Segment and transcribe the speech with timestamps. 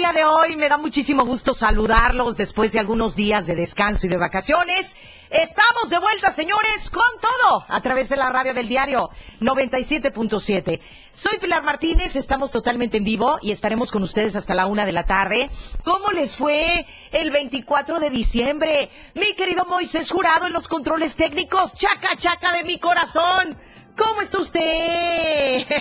[0.00, 0.56] Día de hoy.
[0.56, 4.96] Me da muchísimo gusto saludarlos después de algunos días de descanso y de vacaciones.
[5.28, 9.10] Estamos de vuelta, señores, con todo a través de la radio del diario
[9.42, 10.80] 97.7.
[11.12, 14.92] Soy Pilar Martínez, estamos totalmente en vivo y estaremos con ustedes hasta la una de
[14.92, 15.50] la tarde.
[15.84, 18.88] ¿Cómo les fue el 24 de diciembre?
[19.14, 21.74] Mi querido Moisés Jurado en los controles técnicos.
[21.74, 23.58] Chaca, chaca de mi corazón.
[23.98, 25.66] ¿Cómo está usted?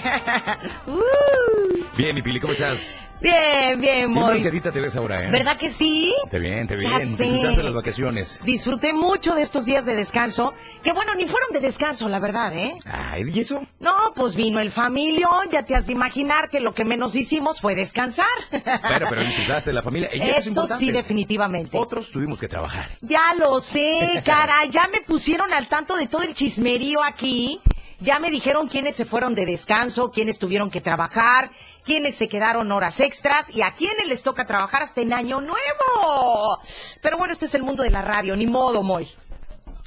[0.87, 1.85] Uh.
[1.95, 3.09] Bien, mi Pili, ¿cómo estás?
[3.21, 4.41] Bien, bien, muy.
[4.41, 5.31] Te ves ahora, ¿eh?
[5.31, 6.13] ¿Verdad que sí?
[6.29, 6.98] Te bien, te bien.
[6.98, 8.39] Disfrutaste las vacaciones.
[8.43, 10.53] Disfruté mucho de estos días de descanso,
[10.84, 12.77] que bueno, ni fueron de descanso, la verdad, ¿eh?
[12.85, 13.65] Ay, ¿y eso?
[13.79, 17.59] No, pues vino el familio, ya te has de imaginar que lo que menos hicimos
[17.59, 18.27] fue descansar.
[18.51, 20.09] Pero, pero disfrutaste la familia.
[20.09, 21.77] eso, sí, definitivamente.
[21.77, 22.89] Otros tuvimos que trabajar.
[23.01, 27.61] Ya lo sé, cara, ya me pusieron al tanto de todo el chismerío aquí.
[28.01, 31.51] Ya me dijeron quiénes se fueron de descanso, quiénes tuvieron que trabajar,
[31.83, 36.59] quiénes se quedaron horas extras y a quiénes les toca trabajar hasta en Año Nuevo.
[37.01, 39.07] Pero bueno, este es el mundo de la radio, ni modo, Moy.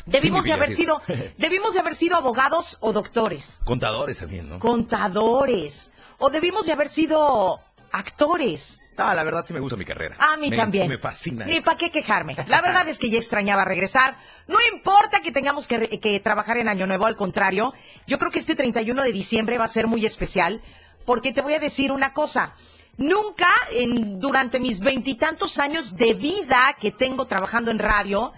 [0.05, 1.01] Debimos de haber sido,
[1.39, 3.61] debimos de haber sido abogados o doctores.
[3.65, 4.59] Contadores también, ¿no?
[4.59, 5.91] Contadores.
[6.19, 7.61] O debimos de haber sido
[7.93, 8.82] actores.
[8.97, 10.17] Ah, la verdad sí me gusta mi carrera.
[10.19, 10.89] A mí también.
[10.89, 11.47] Me fascina.
[11.47, 12.37] Ni para qué quejarme.
[12.47, 14.17] La verdad es que ya extrañaba regresar.
[14.49, 17.73] No importa que tengamos que, que, trabajar en Año Nuevo, al contrario.
[18.07, 20.63] Yo creo que este 31 de diciembre va a ser muy especial
[21.05, 22.55] porque te voy a decir una cosa.
[22.99, 28.33] Nunca en, durante mis veintitantos años de vida que tengo trabajando en radio,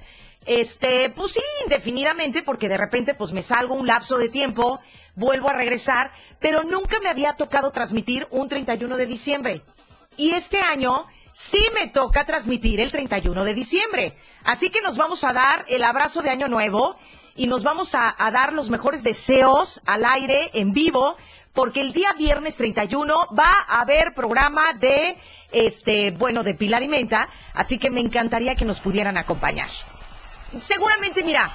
[0.46, 4.80] este, pues sí, indefinidamente, porque de repente pues me salgo un lapso de tiempo,
[5.16, 9.62] vuelvo a regresar, pero nunca me había tocado transmitir un 31 de diciembre.
[10.16, 14.16] Y este año sí me toca transmitir el 31 de diciembre.
[14.44, 16.96] Así que nos vamos a dar el abrazo de Año Nuevo
[17.34, 21.16] y nos vamos a, dar los mejores deseos al aire, en vivo,
[21.52, 25.18] porque el día viernes 31 va a haber programa de,
[25.50, 29.68] este, bueno, de Pilar y Menta, así que me encantaría que nos pudieran acompañar.
[30.60, 31.52] Seguramente, mira,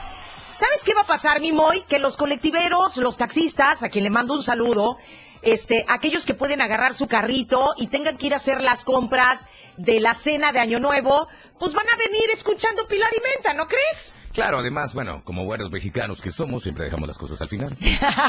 [0.51, 1.83] ¿sabes qué va a pasar, mi Moy?
[1.87, 4.97] Que los colectiveros, los taxistas, a quien le mando un saludo,
[5.41, 9.47] este, aquellos que pueden agarrar su carrito y tengan que ir a hacer las compras
[9.77, 11.27] de la cena de Año Nuevo,
[11.59, 14.15] pues van a venir escuchando Pilar y Menta, ¿no crees?
[14.33, 17.75] Claro, además, bueno, como buenos mexicanos que somos, siempre dejamos las cosas al final.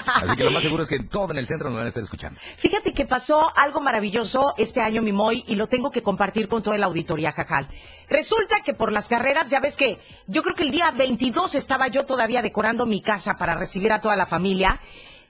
[0.07, 2.03] Así que lo más seguro es que todo en el centro nos van a estar
[2.03, 2.41] escuchando.
[2.57, 6.79] Fíjate que pasó algo maravilloso este año, Mimoy, y lo tengo que compartir con toda
[6.79, 7.69] la auditoría, Jajal.
[8.09, 11.89] Resulta que por las carreras, ya ves que yo creo que el día 22 estaba
[11.89, 14.81] yo todavía decorando mi casa para recibir a toda la familia.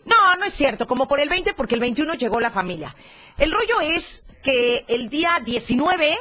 [0.05, 2.95] No, no es cierto, como por el 20, porque el 21 llegó la familia.
[3.37, 6.17] El rollo es que el día 19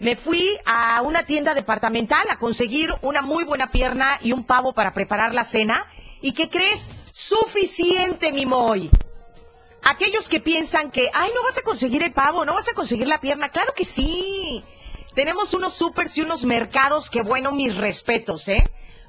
[0.00, 4.72] me fui a una tienda departamental a conseguir una muy buena pierna y un pavo
[4.72, 5.86] para preparar la cena.
[6.20, 6.90] ¿Y qué crees?
[7.12, 8.90] Suficiente, mi moy.
[9.84, 13.06] Aquellos que piensan que, ay, no vas a conseguir el pavo, no vas a conseguir
[13.06, 14.64] la pierna, claro que sí.
[15.14, 18.64] Tenemos unos supers y unos mercados que, bueno, mis respetos, ¿eh?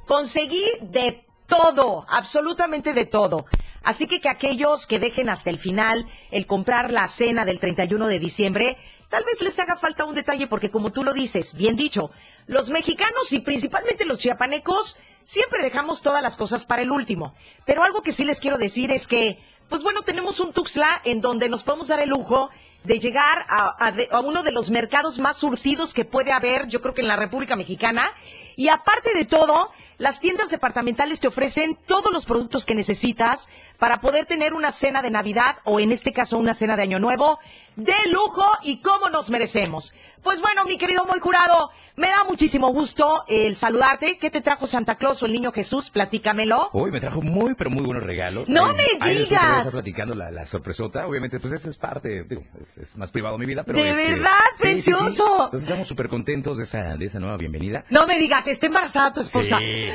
[0.06, 3.46] Conseguí de todo, absolutamente de todo.
[3.84, 8.08] Así que que aquellos que dejen hasta el final el comprar la cena del 31
[8.08, 8.78] de diciembre,
[9.10, 12.10] tal vez les haga falta un detalle porque como tú lo dices, bien dicho,
[12.48, 17.36] los mexicanos y principalmente los chiapanecos siempre dejamos todas las cosas para el último.
[17.66, 21.20] Pero algo que sí les quiero decir es que, pues bueno, tenemos un Tuxtla en
[21.20, 22.50] donde nos podemos dar el lujo
[22.84, 26.94] de llegar a, a, uno de los mercados más surtidos que puede haber, yo creo
[26.94, 28.12] que en la República Mexicana.
[28.56, 33.48] Y aparte de todo, las tiendas departamentales te ofrecen todos los productos que necesitas
[33.78, 37.00] para poder tener una cena de Navidad o en este caso una cena de Año
[37.00, 37.40] Nuevo
[37.76, 39.94] de lujo y como nos merecemos.
[40.22, 44.18] Pues bueno, mi querido muy jurado, me da muchísimo gusto el saludarte.
[44.18, 45.90] ¿Qué te trajo Santa Claus o el Niño Jesús?
[45.90, 46.70] Platícamelo.
[46.72, 48.48] Hoy me trajo muy, pero muy buenos regalos.
[48.48, 49.72] No me digas.
[49.72, 51.08] platicando la, sorpresota.
[51.08, 52.44] Obviamente, pues eso es parte, digo,
[52.80, 55.46] es, más privado de mi vida, pero De verdad, precioso.
[55.46, 57.86] Entonces estamos súper contentos de esa, de esa nueva bienvenida.
[57.90, 59.58] No me digas, está embarazada tu esposa.
[59.60, 59.66] ¡No!
[59.66, 59.90] Sí.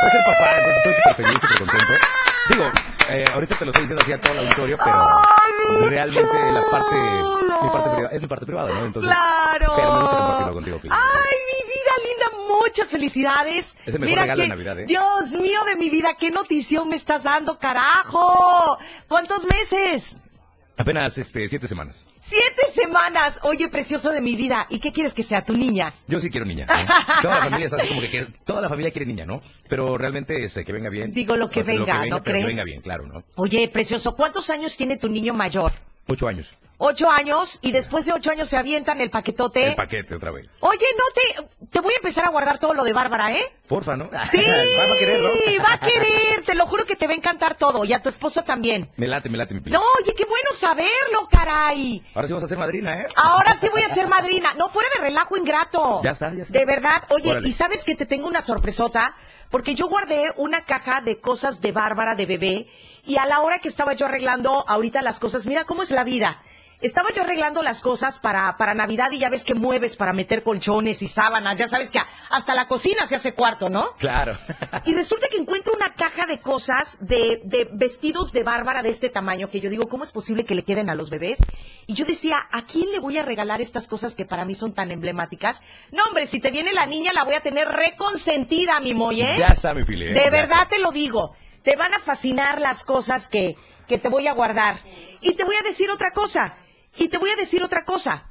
[0.00, 2.06] Pues el papá, entonces estoy súper feliz, súper contento.
[2.48, 2.70] Digo,
[3.08, 6.94] eh, ahorita te lo estoy diciendo aquí a todo el auditorio, pero realmente la parte,
[6.94, 8.86] mi parte privada, es mi parte privada, ¿no?
[8.86, 9.72] Entonces, claro.
[9.76, 13.76] Pero me gusta compartirlo contigo, Ay, mi vida linda, muchas felicidades.
[13.84, 14.84] Es el mejor regalo de Navidad, ¿eh?
[14.86, 18.78] Dios mío de mi vida, qué notición me estás dando, carajo.
[19.08, 20.16] ¿Cuántos meses?
[20.76, 22.05] Apenas este, siete semanas.
[22.18, 23.40] ¡Siete semanas!
[23.42, 24.66] Oye, precioso de mi vida.
[24.70, 25.94] ¿Y qué quieres que sea tu niña?
[26.08, 26.66] Yo sí quiero niña.
[26.66, 26.74] ¿no?
[27.22, 29.42] Toda la familia es así como que quiere- toda la familia quiere niña, ¿no?
[29.68, 31.12] Pero realmente este, que venga bien.
[31.12, 32.44] Digo lo que venga, ¿no pero crees?
[32.44, 33.22] Que venga bien, claro, ¿no?
[33.36, 35.72] Oye, precioso, ¿cuántos años tiene tu niño mayor?
[36.08, 36.52] Ocho años.
[36.78, 39.68] Ocho años y después de ocho años se avientan el paquetote.
[39.68, 40.58] El paquete otra vez.
[40.60, 41.66] Oye, no te...
[41.70, 43.42] Te voy a empezar a guardar todo lo de Bárbara, ¿eh?
[43.66, 44.04] Porfa, ¿no?
[44.30, 44.38] Sí,
[44.78, 45.64] va a querer, ¿no?
[45.64, 46.44] va a querer.
[46.44, 47.84] Te lo juro que te va a encantar todo.
[47.84, 48.90] Y a tu esposo también.
[48.96, 49.74] Me late, me late mi pili.
[49.74, 52.02] No, oye, qué bueno saberlo, caray.
[52.14, 53.08] Ahora sí vas a ser madrina, ¿eh?
[53.16, 54.54] Ahora sí voy a ser madrina.
[54.54, 56.00] No, fuera de relajo ingrato.
[56.04, 56.56] Ya está, ya está.
[56.56, 57.02] De verdad.
[57.10, 57.48] Oye, Órale.
[57.48, 59.16] y sabes que te tengo una sorpresota,
[59.50, 62.68] porque yo guardé una caja de cosas de Bárbara de bebé,
[63.04, 66.04] y a la hora que estaba yo arreglando ahorita las cosas, mira cómo es la
[66.04, 66.42] vida.
[66.80, 70.42] Estaba yo arreglando las cosas para, para Navidad y ya ves que mueves para meter
[70.42, 72.00] colchones y sábanas, ya sabes que
[72.30, 73.94] hasta la cocina se hace cuarto, ¿no?
[73.96, 74.38] Claro.
[74.84, 79.08] Y resulta que encuentro una caja de cosas de, de vestidos de Bárbara de este
[79.08, 81.38] tamaño que yo digo, ¿cómo es posible que le queden a los bebés?
[81.86, 84.74] Y yo decía, ¿a quién le voy a regalar estas cosas que para mí son
[84.74, 85.62] tan emblemáticas?
[85.92, 89.36] No, hombre, si te viene la niña la voy a tener reconsentida, mi Moy, ¿eh?
[89.38, 89.54] Ya
[89.86, 90.08] pili.
[90.08, 90.12] ¿eh?
[90.12, 91.34] De verdad te lo digo.
[91.62, 93.56] Te van a fascinar las cosas que,
[93.88, 94.80] que te voy a guardar.
[95.20, 96.56] Y te voy a decir otra cosa.
[96.98, 98.24] Y te voy a decir otra cosa.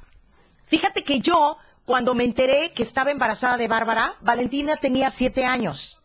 [0.66, 6.02] Fíjate que yo, cuando me enteré que estaba embarazada de Bárbara, Valentina tenía siete años.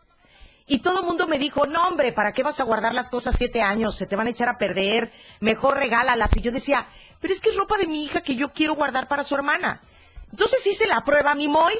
[0.68, 3.36] Y todo el mundo me dijo, no hombre, ¿para qué vas a guardar las cosas
[3.36, 3.96] siete años?
[3.96, 6.38] Se te van a echar a perder, mejor regálalas.
[6.38, 6.88] Y yo decía,
[7.19, 9.81] pero es que es ropa de mi hija que yo quiero guardar para su hermana.
[10.31, 11.74] Entonces hice la prueba, mi Moy,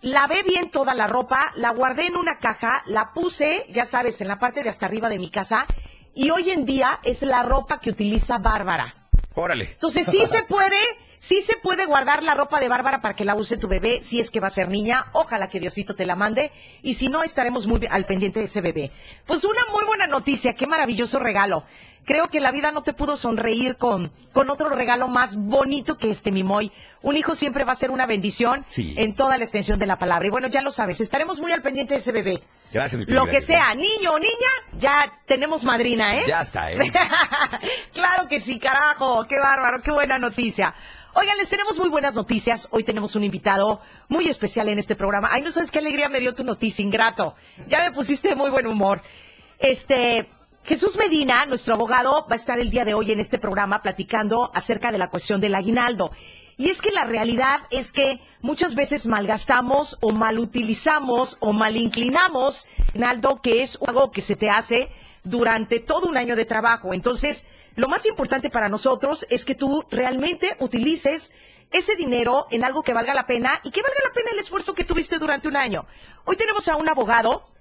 [0.00, 4.28] lavé bien toda la ropa, la guardé en una caja, la puse, ya sabes, en
[4.28, 5.66] la parte de hasta arriba de mi casa,
[6.14, 9.01] y hoy en día es la ropa que utiliza Bárbara.
[9.34, 9.70] Órale.
[9.72, 10.76] Entonces sí se puede,
[11.18, 14.20] sí se puede guardar la ropa de Bárbara para que la use tu bebé, si
[14.20, 15.06] es que va a ser niña.
[15.12, 16.52] Ojalá que Diosito te la mande.
[16.82, 18.90] Y si no, estaremos muy al pendiente de ese bebé.
[19.26, 21.64] Pues una muy buena noticia, qué maravilloso regalo.
[22.04, 26.10] Creo que la vida no te pudo sonreír con, con otro regalo más bonito que
[26.10, 26.72] este Mimoy.
[27.00, 28.94] Un hijo siempre va a ser una bendición Sí.
[28.98, 30.26] en toda la extensión de la palabra.
[30.26, 32.42] Y bueno, ya lo sabes, estaremos muy al pendiente de ese bebé.
[32.72, 33.04] Gracias, mi.
[33.06, 36.24] Lo que sea, niño o niña, ya tenemos madrina, ¿eh?
[36.26, 36.78] Ya está, ¿eh?
[38.42, 39.24] sí, carajo.
[39.26, 40.74] Qué bárbaro, qué buena noticia.
[41.14, 42.68] Oigan, les tenemos muy buenas noticias.
[42.72, 45.28] Hoy tenemos un invitado muy especial en este programa.
[45.30, 47.36] Ay, no sabes qué alegría me dio tu noticia, ingrato.
[47.68, 49.00] Ya me pusiste de muy buen humor.
[49.58, 50.28] Este,
[50.64, 54.50] Jesús Medina, nuestro abogado, va a estar el día de hoy en este programa platicando
[54.54, 56.10] acerca de la cuestión del aguinaldo.
[56.56, 63.40] Y es que la realidad es que muchas veces malgastamos o malutilizamos o malinclinamos aguinaldo,
[63.40, 64.90] que es algo que se te hace
[65.24, 66.94] durante todo un año de trabajo.
[66.94, 67.46] Entonces,
[67.76, 71.32] lo más importante para nosotros es que tú realmente utilices
[71.70, 74.74] ese dinero en algo que valga la pena y que valga la pena el esfuerzo
[74.74, 75.86] que tuviste durante un año.
[76.24, 77.51] Hoy tenemos a un abogado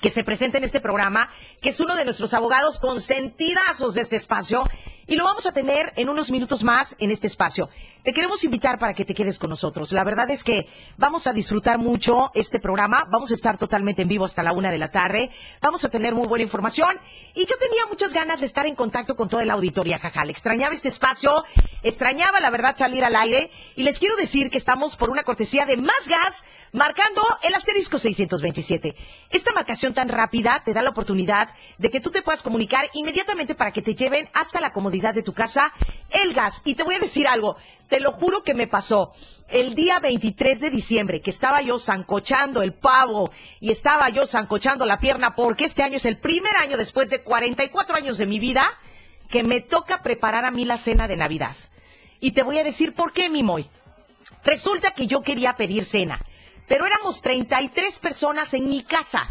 [0.00, 1.30] que se presenta en este programa,
[1.60, 4.64] que es uno de nuestros abogados consentidazos de este espacio,
[5.06, 7.70] y lo vamos a tener en unos minutos más en este espacio.
[8.02, 9.92] Te queremos invitar para que te quedes con nosotros.
[9.92, 10.66] La verdad es que
[10.98, 14.70] vamos a disfrutar mucho este programa, vamos a estar totalmente en vivo hasta la una
[14.70, 15.30] de la tarde,
[15.62, 17.00] vamos a tener muy buena información,
[17.34, 20.30] y yo tenía muchas ganas de estar en contacto con toda la auditoría, Jajal.
[20.30, 21.44] Extrañaba este espacio,
[21.82, 25.64] extrañaba la verdad salir al aire, y les quiero decir que estamos por una cortesía
[25.64, 28.94] de Más Gas, marcando el asterisco 627.
[29.30, 31.48] Esta marcación tan rápida te da la oportunidad
[31.78, 35.22] de que tú te puedas comunicar inmediatamente para que te lleven hasta la comodidad de
[35.22, 35.72] tu casa
[36.10, 36.62] el gas.
[36.64, 37.56] Y te voy a decir algo,
[37.88, 39.12] te lo juro que me pasó.
[39.48, 44.84] El día 23 de diciembre, que estaba yo zancochando el pavo y estaba yo zancochando
[44.84, 48.38] la pierna, porque este año es el primer año después de 44 años de mi
[48.38, 48.78] vida
[49.28, 51.56] que me toca preparar a mí la cena de Navidad.
[52.20, 53.68] Y te voy a decir por qué, Mimoy.
[54.44, 56.20] Resulta que yo quería pedir cena,
[56.66, 59.26] pero éramos 33 personas en mi casa.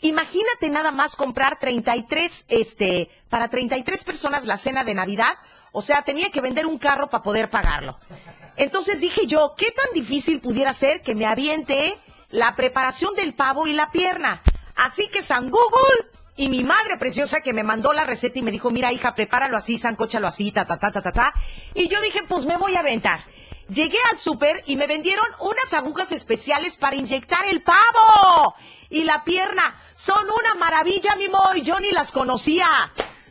[0.00, 5.34] Imagínate nada más comprar 33, este, para 33 personas la cena de Navidad.
[5.72, 7.98] O sea, tenía que vender un carro para poder pagarlo.
[8.56, 11.98] Entonces dije yo, ¿qué tan difícil pudiera ser que me aviente
[12.30, 14.42] la preparación del pavo y la pierna?
[14.76, 18.52] Así que San Google y mi madre preciosa que me mandó la receta y me
[18.52, 21.34] dijo, mira hija, prepáralo así, sancóchalo así, ta, ta, ta, ta, ta, ta.
[21.74, 23.24] Y yo dije, pues me voy a aventar.
[23.68, 28.54] Llegué al súper y me vendieron unas agujas especiales para inyectar el pavo
[28.90, 29.76] y la pierna.
[29.94, 31.62] Son una maravilla, mi Moy.
[31.62, 32.66] Yo ni las conocía.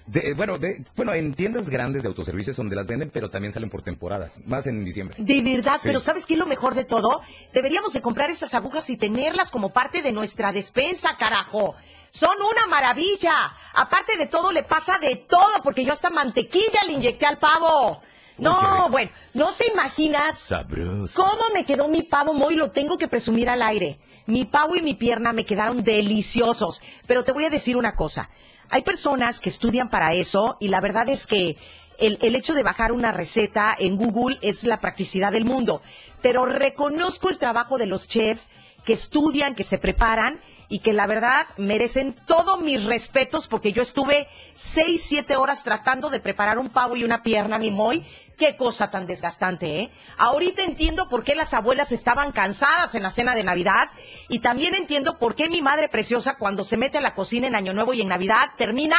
[0.05, 3.69] De- bueno, de- bueno, en tiendas grandes de autoservicios donde las venden, pero también salen
[3.69, 5.17] por temporadas, más en diciembre.
[5.19, 5.81] De verdad, Sí.
[5.83, 7.21] pero ¿sabes qué es lo mejor de todo?
[7.53, 11.75] Deberíamos de comprar esas agujas y tenerlas como parte de nuestra despensa, carajo.
[12.09, 13.51] Son una maravilla.
[13.73, 17.99] Aparte de todo, le pasa de todo, porque yo hasta mantequilla le inyecté al pavo.
[18.37, 21.21] No, bueno, no te imaginas Sabroso.
[21.21, 22.55] ¿Cómo me quedó mi pavo, Moy?
[22.55, 23.99] Lo tengo que presumir al aire.
[24.27, 26.81] Mi pavo y mi pierna me quedaron deliciosos.
[27.07, 28.29] Pero te voy a decir una cosa.
[28.69, 31.57] Hay personas que estudian para eso y la verdad es que
[31.97, 35.81] el, el hecho de bajar una receta en Google es la practicidad del mundo.
[36.21, 38.43] Pero reconozco el trabajo de los chefs
[38.83, 43.81] que estudian, que se preparan y que la verdad merecen todos mis respetos porque yo
[43.81, 48.05] estuve seis, siete horas tratando de preparar un pavo y una pierna, mi moy.
[48.37, 49.91] Qué cosa tan desgastante, ¿eh?
[50.17, 53.89] Ahorita entiendo por qué las abuelas estaban cansadas en la cena de Navidad
[54.29, 57.55] y también entiendo por qué mi madre preciosa cuando se mete a la cocina en
[57.55, 58.97] Año Nuevo y en Navidad termina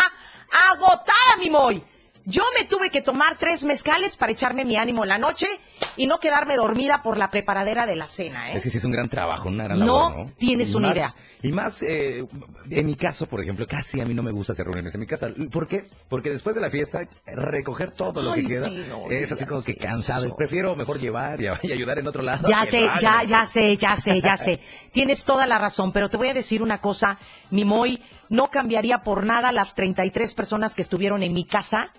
[0.72, 1.84] agotada, mi moy.
[2.30, 5.46] Yo me tuve que tomar tres mezcales para echarme mi ánimo en la noche
[5.96, 8.56] y no quedarme dormida por la preparadera de la cena, ¿eh?
[8.58, 10.32] Es que sí es un gran trabajo, una gran No labor, ¿no?
[10.36, 11.14] tienes Y una más- idea.
[11.40, 12.26] Y más, eh,
[12.70, 15.06] en mi caso, por ejemplo, casi a mí no me gusta hacer reuniones en mi
[15.06, 15.30] casa.
[15.50, 15.88] ¿Por qué?
[16.10, 19.44] Porque después de la fiesta, recoger todo lo Ay, que queda sí, no es así
[19.46, 20.26] como que cansado.
[20.26, 20.36] eso.
[20.36, 22.46] Prefiero mejor llevar y, y ayudar en otro lado.
[22.48, 24.60] Ya te, ya, ya sé, ya sé, ya sé.
[24.92, 27.18] Tienes toda la razón, pero te voy a decir una cosa,
[27.50, 31.92] mi Moy, no cambiaría por nada las 33 personas que estuvieron en mi casa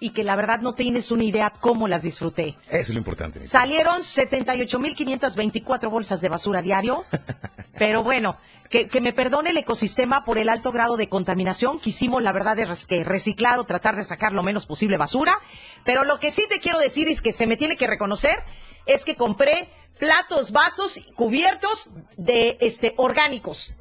[0.00, 2.56] y que la verdad no tienes una idea cómo las disfruté.
[2.68, 3.46] Eso es lo importante.
[3.46, 7.04] Salieron 78.524 bolsas de basura diario,
[7.78, 8.36] pero bueno,
[8.68, 11.78] que, que me perdone el ecosistema por el alto grado de contaminación.
[11.78, 15.38] Quisimos, la verdad, es que reciclar o tratar de sacar lo menos posible basura.
[15.84, 18.42] Pero lo que sí te quiero decir es que se me tiene que reconocer
[18.86, 23.74] es que compré platos, vasos, cubiertos de este orgánicos.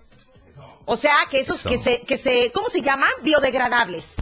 [0.86, 1.70] O sea, que esos Eso.
[1.70, 3.10] que se, que se, ¿cómo se llaman?
[3.24, 4.16] Biodegradables.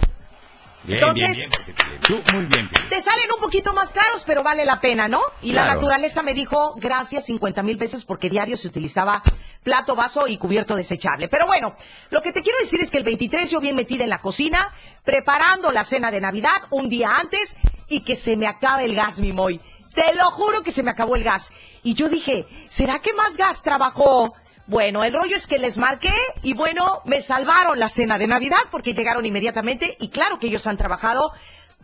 [0.84, 2.00] Bien, Entonces- bien, bien.
[2.02, 2.70] Tú muy bien.
[2.90, 5.22] Te salen un poquito más caros, pero vale la pena, ¿no?
[5.44, 9.22] Y la naturaleza me dijo gracias 50 mil veces porque diario se utilizaba
[9.64, 11.28] plato, vaso y cubierto desechable.
[11.28, 11.76] Pero bueno,
[12.10, 14.74] lo que te quiero decir es que el 23 yo bien metida en la cocina,
[15.04, 19.20] preparando la cena de Navidad un día antes y que se me acabe el gas,
[19.20, 19.62] mi moy.
[19.94, 21.52] Te lo juro que se me acabó el gas.
[21.84, 24.34] Y yo dije, ¿será que más gas trabajó?
[24.68, 26.14] Bueno, el rollo es que les marqué
[26.44, 30.68] y bueno, me salvaron la cena de Navidad porque llegaron inmediatamente y claro que ellos
[30.68, 31.34] han trabajado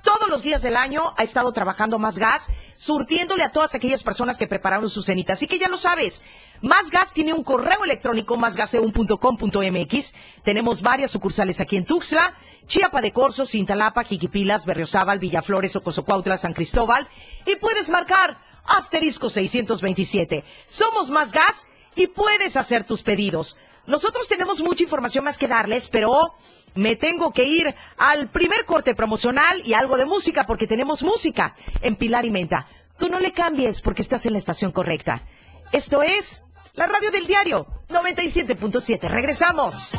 [0.03, 4.37] todos los días del año ha estado trabajando Más Gas, surtiéndole a todas aquellas personas
[4.37, 5.33] que prepararon su cenita.
[5.33, 6.23] Así que ya lo sabes,
[6.61, 10.13] Más Gas tiene un correo electrónico, másgaseun.com.mx.
[10.43, 16.53] Tenemos varias sucursales aquí en Tuxtla, Chiapa de Corzo, Cintalapa, Jiquipilas, Berriozábal, Villaflores, Ocosocuautla, San
[16.53, 17.07] Cristóbal.
[17.45, 20.45] Y puedes marcar asterisco 627.
[20.65, 21.65] Somos Más Gas
[21.97, 23.57] y puedes hacer tus pedidos.
[23.85, 26.33] Nosotros tenemos mucha información más que darles, pero
[26.75, 31.55] me tengo que ir al primer corte promocional y algo de música porque tenemos música
[31.81, 32.67] en Pilar y Menta.
[32.97, 35.23] Tú no le cambies porque estás en la estación correcta.
[35.71, 39.07] Esto es la radio del diario 97.7.
[39.07, 39.97] Regresamos.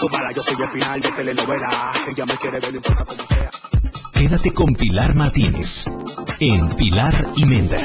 [0.00, 1.92] Tú para, yo soy el final de telenovela.
[2.08, 3.50] Ella me quiere ver, no importa cómo sea.
[4.12, 5.86] Quédate con Pilar Martínez
[6.40, 7.78] en Pilar y Menda.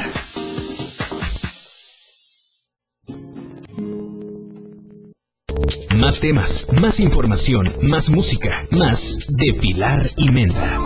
[6.02, 10.76] Más temas, más información, más música, más de Pilar y Menda.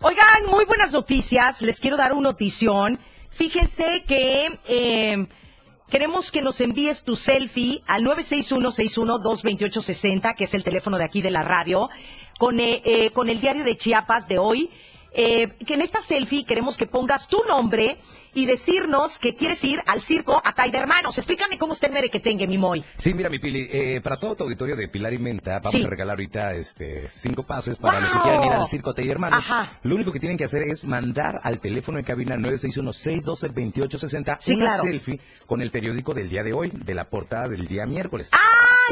[0.00, 1.62] Oigan, muy buenas noticias.
[1.62, 2.98] Les quiero dar una notición.
[3.30, 5.28] Fíjense que eh,
[5.88, 11.30] queremos que nos envíes tu selfie al 961-61-228-60, que es el teléfono de aquí de
[11.30, 11.88] la radio,
[12.40, 14.70] con, eh, eh, con el diario de Chiapas de hoy.
[15.12, 17.98] Eh, que en esta selfie queremos que pongas tu nombre
[18.32, 21.18] y decirnos que quieres ir al circo a de Hermanos.
[21.18, 22.84] Explícame cómo está el mere que tenga, mi moy.
[22.96, 25.82] Sí, mira, mi Pili, eh, para todo tu auditorio de Pilar y Menta, vamos Sí.
[25.84, 29.40] a regalar ahorita este, cinco pases para los que quieran ir al Circo Tey Hermanos.
[29.40, 29.80] Ajá.
[29.82, 34.64] Lo único que tienen que hacer es mandar al teléfono de cabina 961-612-2860 Sí, una
[34.64, 34.82] claro.
[34.84, 38.28] selfie con el periódico del día de hoy, de la portada del día miércoles.
[38.32, 38.38] Ah,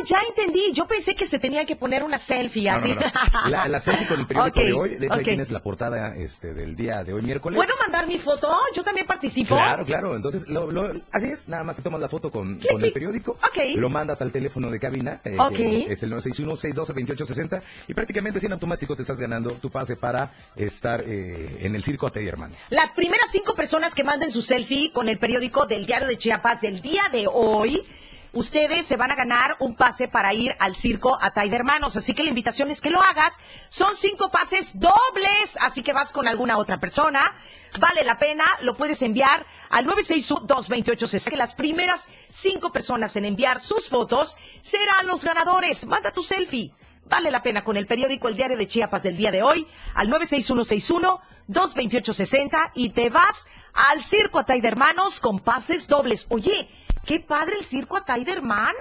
[0.05, 0.73] ya entendí.
[0.73, 2.89] Yo pensé que se tenía que poner una selfie no, así.
[2.95, 3.49] no, no.
[3.49, 5.25] La, la selfie con el periódico de hoy, de hecho ahí ok.
[5.25, 7.57] tienes la portada este, del día de hoy miércoles.
[7.57, 8.55] ¿Puedo mandar mi foto?
[8.75, 9.55] Yo también participo.
[9.55, 10.17] Claro, claro.
[10.17, 11.49] Entonces, lo, lo- así es.
[11.49, 13.33] Nada más te tomas la foto con, con el periódico.
[13.33, 13.77] Ok.
[13.77, 15.21] Lo mandas al teléfono de cabina.
[15.25, 17.63] eh, que es el 961-612-2860.
[17.89, 22.11] Y prácticamente en automático te estás ganando tu pase para estar eh, en el circo
[22.11, 22.55] Teddy Hermano.
[22.71, 26.61] Las primeras cinco personas que manden su selfie con el periódico del Diario de Chiapas
[26.61, 27.83] del día de hoy,
[28.33, 31.97] ustedes se van a ganar un pase para ir al circo a de Hermanos.
[31.97, 33.39] Así que la invitación es que lo hagas.
[33.69, 37.35] Son cinco pases dobles, así que vas con alguna otra persona.
[37.79, 41.31] Vale la pena, lo puedes enviar al 961-228-60.
[41.31, 45.87] Que las primeras cinco personas en enviar sus fotos serán los ganadores.
[45.87, 46.73] Manda tu selfie.
[47.09, 50.11] Vale la pena con el periódico El Diario de Chiapas del día de hoy al
[50.11, 56.27] 96161-228-60 y te vas al Circo Atay de Hermanos con pases dobles.
[56.29, 56.69] Oye,
[57.05, 58.79] ¡Qué padre el circo Atay de hermano!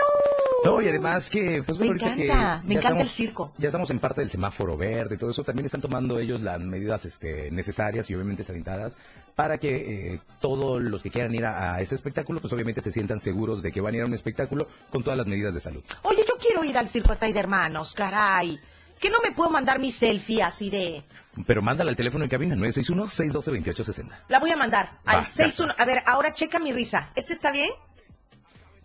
[0.66, 2.24] No, y además que, pues Me encanta, que
[2.68, 3.54] me encanta el estamos- circo.
[3.58, 6.60] Ya estamos en parte del semáforo verde y todo eso, también están tomando ellos las
[6.60, 8.98] medidas este, necesarias y obviamente sanitarias
[9.36, 12.92] para que eh, todos los que quieran ir a, a ese espectáculo, pues obviamente se
[12.92, 15.60] sientan seguros de que van a ir a un espectáculo con todas las medidas de
[15.60, 15.84] salud.
[16.02, 18.60] Oye, yo quiero ir al circo Atay de hermanos, caray.
[19.00, 21.04] Que no me puedo mandar mi selfie así de...
[21.46, 24.10] Pero mándala al teléfono en cabina, 961-612-2860.
[24.28, 25.76] La voy a mandar Va, al 61.
[25.78, 27.10] A ver, ahora checa mi risa.
[27.16, 27.70] ¿Este está bien?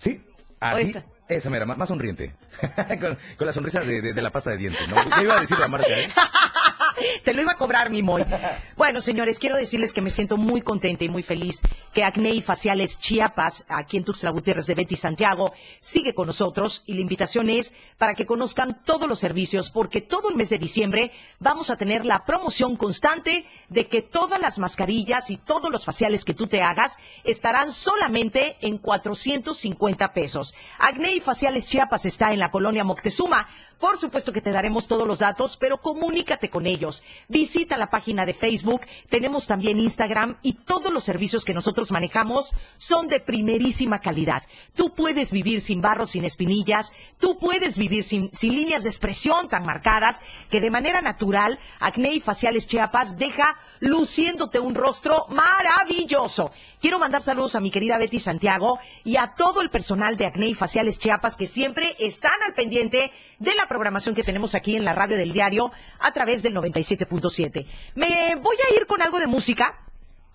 [0.02, 0.20] Sí,
[0.58, 0.94] así,
[1.28, 2.34] esa mera, más, más sonriente.
[3.00, 4.96] con, con la sonrisa de, de- de la pasta de dientes, ¿no?
[5.14, 6.08] ¿Qué iba a decir la marca, eh?
[7.24, 8.24] Te lo iba a cobrar, mi Moy.
[8.76, 11.60] Bueno, señores, quiero decirles que me siento muy contenta y muy feliz
[11.92, 16.82] que Acné y Faciales Chiapas, aquí en Tuxtla Gutiérrez de Betty Santiago, sigue con nosotros
[16.86, 20.58] y la invitación es para que conozcan todos los servicios porque todo el mes de
[20.58, 25.84] diciembre vamos a tener la promoción constante de que todas las mascarillas y todos los
[25.84, 30.54] faciales que tú te hagas estarán solamente en 450 pesos.
[30.78, 33.48] Acné y Faciales Chiapas está en la colonia Moctezuma.
[33.82, 37.02] Por supuesto que te daremos todos los datos, pero comunícate con ellos.
[37.26, 42.54] Visita la página de Facebook, tenemos también Instagram y todos los servicios que nosotros manejamos
[42.76, 44.44] son de primerísima calidad.
[44.76, 49.48] Tú puedes vivir sin barro, sin espinillas, tú puedes vivir sin, sin líneas de expresión
[49.48, 56.52] tan marcadas que de manera natural Acné y Faciales Chiapas deja luciéndote un rostro maravilloso.
[56.80, 60.46] Quiero mandar saludos a mi querida Betty Santiago y a todo el personal de Acné
[60.46, 63.10] y Faciales Chiapas que siempre están al pendiente
[63.40, 67.66] de la programación que tenemos aquí en la radio del diario a través del 97.7.
[67.94, 69.78] Me voy a ir con algo de música.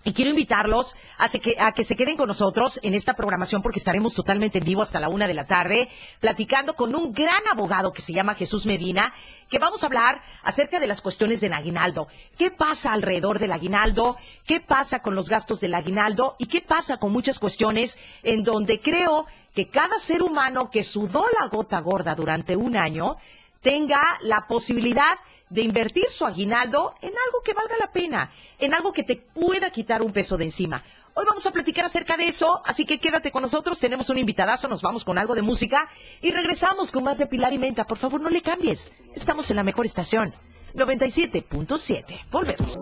[0.04, 3.78] Y quiero invitarlos a, que, a que se queden con nosotros en esta programación porque
[3.80, 5.88] estaremos totalmente en vivo hasta la una de la tarde,
[6.20, 9.12] platicando con un gran abogado que se llama Jesús Medina,
[9.50, 12.06] que vamos a hablar acerca de las cuestiones del aguinaldo.
[12.38, 14.16] ¿Qué pasa alrededor del aguinaldo?
[14.46, 16.36] ¿Qué pasa con los gastos del aguinaldo?
[16.38, 19.26] ¿Y qué pasa con muchas cuestiones en donde creo
[19.58, 23.16] que cada ser humano que sudó la gota gorda durante un año
[23.60, 25.18] tenga la posibilidad
[25.50, 29.70] de invertir su aguinaldo en algo que valga la pena, en algo que te pueda
[29.70, 30.84] quitar un peso de encima.
[31.12, 34.68] Hoy vamos a platicar acerca de eso, así que quédate con nosotros, tenemos un invitadazo,
[34.68, 35.88] nos vamos con algo de música
[36.22, 37.84] y regresamos con más de Pilar y Menta.
[37.84, 38.92] Por favor, no le cambies.
[39.12, 40.36] Estamos en la mejor estación,
[40.76, 42.26] 97.7.
[42.30, 42.78] Volvemos.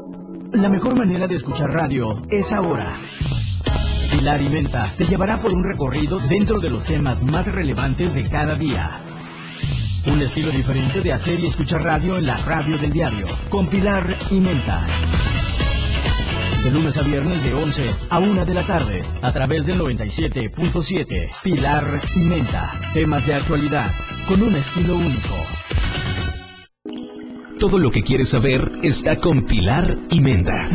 [0.52, 3.00] La mejor manera de escuchar radio es ahora.
[4.26, 8.28] Pilar y Menta te llevará por un recorrido dentro de los temas más relevantes de
[8.28, 9.00] cada día.
[10.04, 14.16] Un estilo diferente de hacer y escuchar radio en la radio del diario, con Pilar
[14.32, 14.84] y Menta.
[16.64, 21.30] De lunes a viernes de 11 a 1 de la tarde, a través del 97.7.
[21.44, 22.80] Pilar y Menta.
[22.92, 23.92] Temas de actualidad,
[24.26, 25.36] con un estilo único.
[27.60, 30.68] Todo lo que quieres saber está con Pilar y Menta.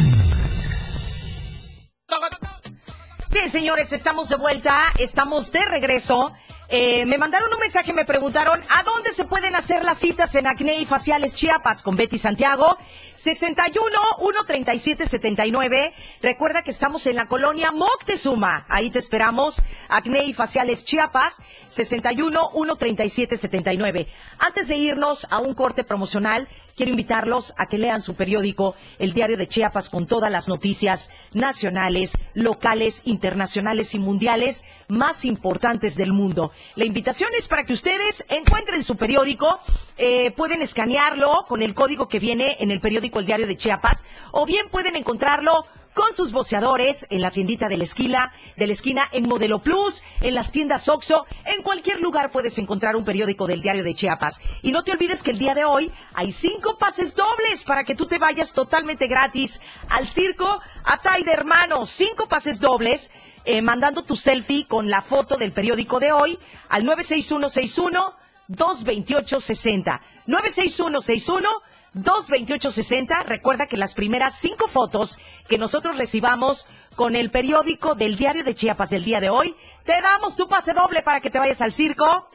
[3.31, 6.33] Bien, señores, estamos de vuelta, estamos de regreso.
[6.73, 10.47] Eh, me mandaron un mensaje, me preguntaron a dónde se pueden hacer las citas en
[10.47, 12.77] Acné y Faciales Chiapas con Betty Santiago.
[13.17, 13.83] 61
[14.17, 15.93] 137 79.
[16.21, 18.65] Recuerda que estamos en la colonia Moctezuma.
[18.69, 19.61] Ahí te esperamos.
[19.89, 21.39] Acné y Faciales Chiapas.
[21.67, 24.07] 61 137 79.
[24.39, 29.11] Antes de irnos a un corte promocional, quiero invitarlos a que lean su periódico, el
[29.11, 36.13] Diario de Chiapas, con todas las noticias nacionales, locales, internacionales y mundiales más importantes del
[36.13, 36.53] mundo.
[36.75, 39.59] La invitación es para que ustedes encuentren su periódico,
[39.97, 44.05] eh, pueden escanearlo con el código que viene en el periódico El Diario de Chiapas,
[44.31, 48.73] o bien pueden encontrarlo con sus voceadores en la tiendita de la esquina, de la
[48.73, 53.47] esquina en Modelo Plus, en las tiendas Oxxo, en cualquier lugar puedes encontrar un periódico
[53.47, 54.39] del Diario de Chiapas.
[54.61, 57.95] Y no te olvides que el día de hoy hay cinco pases dobles para que
[57.95, 61.89] tú te vayas totalmente gratis al circo Atay de Hermanos.
[61.89, 63.11] Cinco pases dobles,
[63.45, 68.15] eh, mandando tu selfie con la foto del periódico de hoy al 96161
[68.47, 70.01] 22860.
[70.27, 71.49] 96161
[71.93, 73.23] 22860.
[73.23, 78.55] Recuerda que las primeras cinco fotos que nosotros recibamos con el periódico del diario de
[78.55, 81.71] Chiapas del día de hoy, te damos tu pase doble para que te vayas al
[81.71, 82.29] circo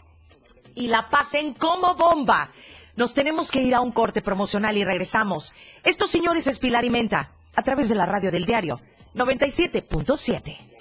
[0.75, 2.51] y la pasen como bomba.
[2.97, 5.53] Nos tenemos que ir a un corte promocional y regresamos.
[5.85, 8.81] Estos señores es Pilar y Menta, a través de la radio del diario
[9.15, 10.76] 97.7.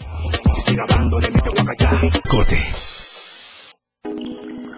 [2.29, 2.63] Corte.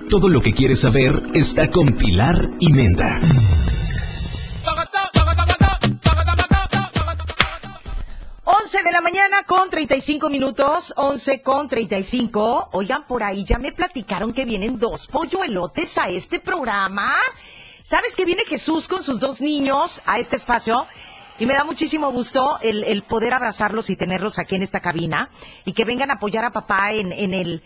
[0.10, 3.20] Todo lo que quieres saber está con Pilar y Menta.
[8.44, 12.70] 11 de la mañana con 35 minutos, 11 con 35.
[12.74, 17.16] Oigan, por ahí ya me platicaron que vienen dos polluelotes a este programa.
[17.84, 20.86] ¿Sabes que viene Jesús con sus dos niños a este espacio?
[21.40, 25.30] Y me da muchísimo gusto el, el poder abrazarlos y tenerlos aquí en esta cabina
[25.66, 27.62] y que vengan a apoyar a papá en, en,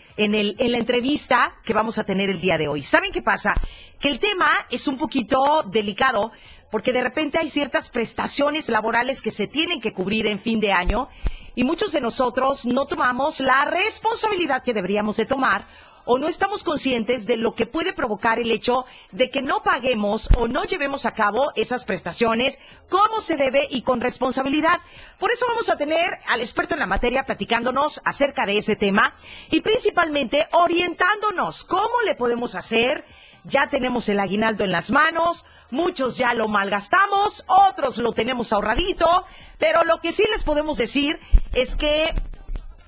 [0.72, 2.82] la entrevista que vamos a tener el día de hoy.
[2.82, 3.54] ¿Saben qué pasa?
[3.98, 6.32] Que el tema es un poquito delicado
[6.70, 10.72] porque de repente hay ciertas prestaciones laborales que se tienen que cubrir en fin de
[10.72, 11.08] año
[11.54, 15.66] y muchos de nosotros no tomamos la responsabilidad que deberíamos de tomar
[16.04, 20.28] o no estamos conscientes de lo que puede provocar el hecho de que no paguemos
[20.36, 24.80] o no llevemos a cabo esas prestaciones como se debe y con responsabilidad.
[25.18, 29.14] Por eso vamos a tener al experto en la materia platicándonos acerca de ese tema
[29.50, 33.04] y principalmente orientándonos cómo le podemos hacer.
[33.44, 39.26] Ya tenemos el aguinaldo en las manos, muchos ya lo malgastamos, otros lo tenemos ahorradito,
[39.58, 41.18] pero lo que sí les podemos decir
[41.52, 42.14] es que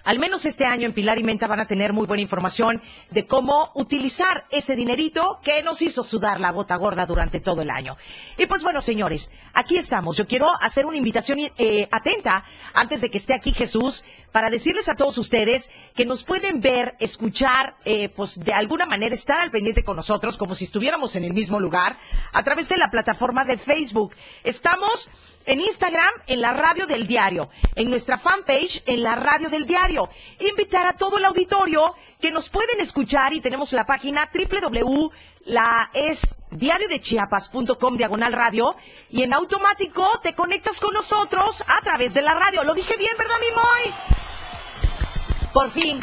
[0.05, 3.27] al menos este año en Pilar y Menta van a tener muy buena información de
[3.27, 7.97] cómo utilizar ese dinerito que nos hizo sudar la gota gorda durante todo el año.
[8.37, 10.17] Y pues bueno, señores, aquí estamos.
[10.17, 14.89] Yo quiero hacer una invitación eh, atenta antes de que esté aquí Jesús para decirles
[14.89, 19.51] a todos ustedes que nos pueden ver, escuchar, eh, pues de alguna manera estar al
[19.51, 21.99] pendiente con nosotros como si estuviéramos en el mismo lugar
[22.33, 24.15] a través de la plataforma de Facebook.
[24.43, 25.11] Estamos
[25.47, 30.09] en Instagram, en la radio del diario, en nuestra fanpage, en la radio del diario.
[30.41, 35.11] Invitar a todo el auditorio que nos pueden escuchar y tenemos la página www
[35.47, 38.75] la es diariodechiapas.com diagonal radio
[39.11, 42.65] y en automático te conectas con nosotros a través de la radio.
[42.65, 43.95] Lo dije bien, ¿verdad, mi Moy?
[45.53, 46.01] Por fin.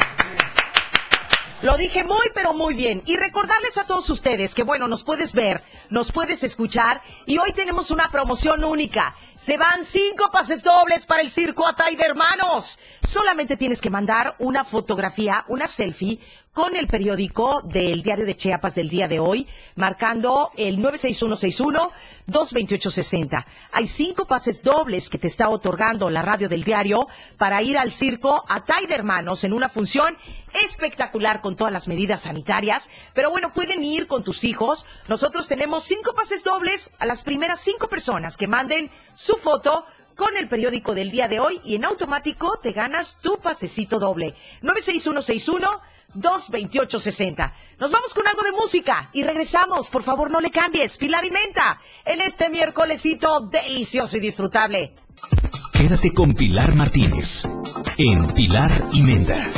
[1.62, 3.04] Lo dije muy, pero muy bien.
[3.06, 7.52] Y recordarles a todos ustedes que, bueno, nos puedes ver, nos puedes escuchar y hoy
[7.52, 9.14] tenemos una promoción única.
[9.36, 12.80] Se van cinco pases dobles para el circo Atay de Hermanos.
[13.04, 16.18] Solamente tienes que mandar una fotografía, una selfie
[16.52, 23.46] con el periódico del diario de Chiapas del día de hoy, marcando el 96161-22860.
[23.72, 27.90] Hay cinco pases dobles que te está otorgando la radio del diario para ir al
[27.90, 30.18] circo Atay de Hermanos en una función
[30.62, 32.90] espectacular con todas las medidas sanitarias.
[33.14, 34.84] Pero bueno, pueden ir con tus hijos.
[35.08, 39.86] Nosotros tenemos cinco pases dobles a las primeras cinco personas que manden su foto
[40.16, 44.34] con el periódico del día de hoy y en automático te ganas tu pasecito doble.
[44.60, 45.80] 96161
[46.14, 47.54] 22860.
[47.78, 49.90] Nos vamos con algo de música y regresamos.
[49.90, 50.98] Por favor, no le cambies.
[50.98, 54.94] Pilar y Menta en este miércolesito delicioso y disfrutable.
[55.72, 57.44] Quédate con Pilar Martínez
[57.96, 59.50] en Pilar y Menta.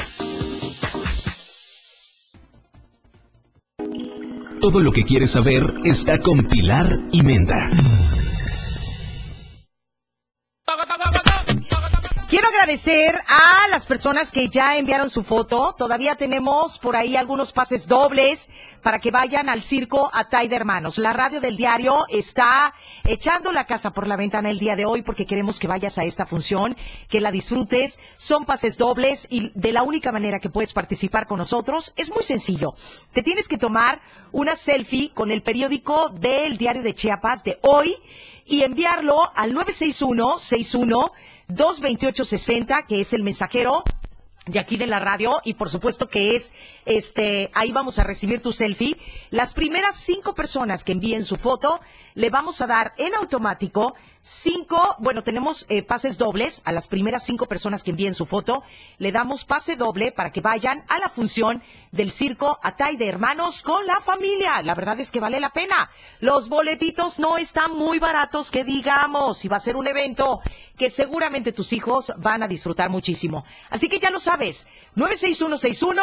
[4.61, 7.69] Todo lo que quieres saber está con Pilar y Menta.
[12.65, 15.75] Agradecer a las personas que ya enviaron su foto.
[15.77, 18.49] Todavía tenemos por ahí algunos pases dobles
[18.83, 20.97] para que vayan al circo Atay de Hermanos.
[20.97, 22.73] La radio del diario está
[23.05, 26.05] echando la casa por la ventana el día de hoy porque queremos que vayas a
[26.05, 26.75] esta función,
[27.11, 28.01] que la disfrutes.
[28.17, 32.23] Son pases dobles y de la única manera que puedes participar con nosotros es muy
[32.23, 32.73] sencillo.
[33.13, 34.01] Te tienes que tomar
[34.33, 37.95] una selfie con el periódico del diario de Chiapas de hoy
[38.47, 41.13] y enviarlo al 961 61
[41.49, 43.85] 22860, que es el mensajero
[44.47, 46.53] de aquí de la radio y por supuesto que es
[46.85, 48.97] este ahí vamos a recibir tu selfie.
[49.31, 51.81] Las primeras cinco personas que envíen su foto
[52.15, 53.95] le vamos a dar en automático
[54.27, 58.63] cinco bueno tenemos eh, pases dobles a las primeras cinco personas que envíen su foto.
[58.97, 63.63] Le damos pase doble para que vayan a la función del circo Atay de Hermanos
[63.63, 64.63] con la familia.
[64.63, 65.91] La verdad es que vale la pena.
[66.21, 70.41] Los boletitos no están muy baratos que digamos y va a ser un evento
[70.79, 73.45] que seguramente tus hijos van a disfrutar muchísimo.
[73.69, 76.03] Así que ya lo sabes 96161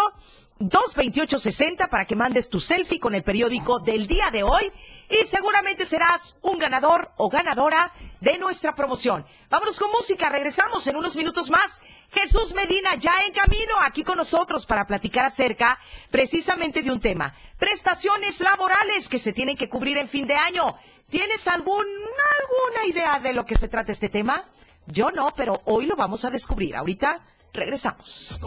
[0.62, 4.72] 22860 para que mandes tu selfie con el periódico del día de hoy
[5.10, 9.26] y seguramente serás un ganador o ganadora de nuestra promoción.
[9.50, 11.82] Vámonos con música, regresamos en unos minutos más.
[12.12, 17.36] Jesús Medina ya en camino aquí con nosotros para platicar acerca precisamente de un tema,
[17.58, 20.78] prestaciones laborales que se tienen que cubrir en fin de año.
[21.10, 24.46] ¿Tienes algún, alguna idea de lo que se trata este tema?
[24.88, 26.76] Yo no, pero hoy lo vamos a descubrir.
[26.76, 27.22] Ahorita
[27.54, 28.40] regresamos.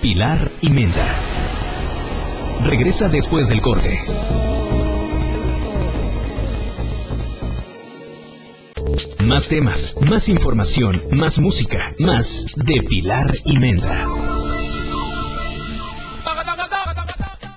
[0.00, 1.06] Pilar y Menda.
[2.64, 4.00] Regresa después del corte.
[9.26, 14.06] Más temas, más información, más música, más de Pilar y Menda.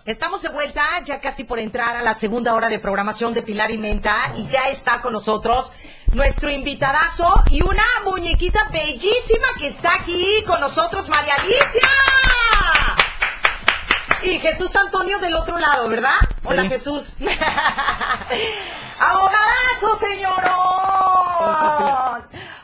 [0.03, 3.69] Estamos de vuelta, ya casi por entrar a la segunda hora de programación de Pilar
[3.69, 5.71] y Menta, y ya está con nosotros
[6.13, 11.87] nuestro invitadazo y una muñequita bellísima que está aquí con nosotros, María Alicia.
[14.23, 16.17] Y Jesús Antonio del otro lado, ¿verdad?
[16.45, 17.15] Hola Jesús.
[18.99, 20.41] Abogadazo, señorón.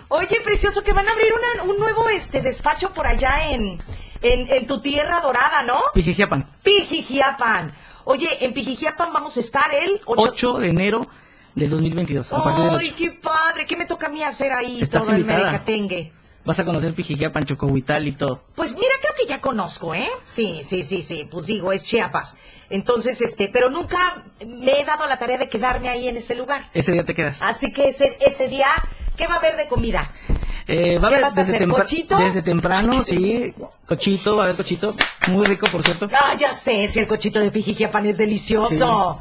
[0.09, 3.81] Oye, precioso, que van a abrir una- un nuevo este despacho por allá en,
[4.21, 5.79] en, en tu tierra dorada, ¿no?
[5.93, 6.49] Pijijiapan.
[6.63, 7.73] Pijijiapan.
[8.05, 10.21] Oye, en Pijijiapan vamos a estar el 8...
[10.31, 11.07] 8 de enero
[11.55, 12.31] del 2022.
[12.31, 12.95] A del ¡Ay, 8.
[12.97, 13.65] qué padre!
[13.65, 15.45] ¿Qué me toca a mí hacer ahí Estás todo el invitada.
[15.51, 16.13] merecatengue?
[16.47, 18.41] Vas a conocer Pijijiapan, Chocohuital y todo.
[18.55, 20.07] Pues mira, creo que ya conozco, ¿eh?
[20.23, 22.37] Sí, sí, sí, sí, pues digo, es Chiapas.
[22.69, 26.69] Entonces, este, pero nunca me he dado la tarea de quedarme ahí en ese lugar.
[26.73, 27.41] Ese día te quedas.
[27.41, 28.67] Así que ese, ese día,
[29.17, 30.09] ¿qué va a haber de comida?
[30.67, 32.17] Eh, va a ¿Qué haber desde, hacer, tempra- cochito?
[32.17, 33.53] desde temprano, sí.
[33.85, 34.95] Cochito, va a haber cochito.
[35.27, 36.07] Muy rico, por cierto.
[36.13, 39.19] Ah, ya sé, si el cochito de Pijijiapan es delicioso.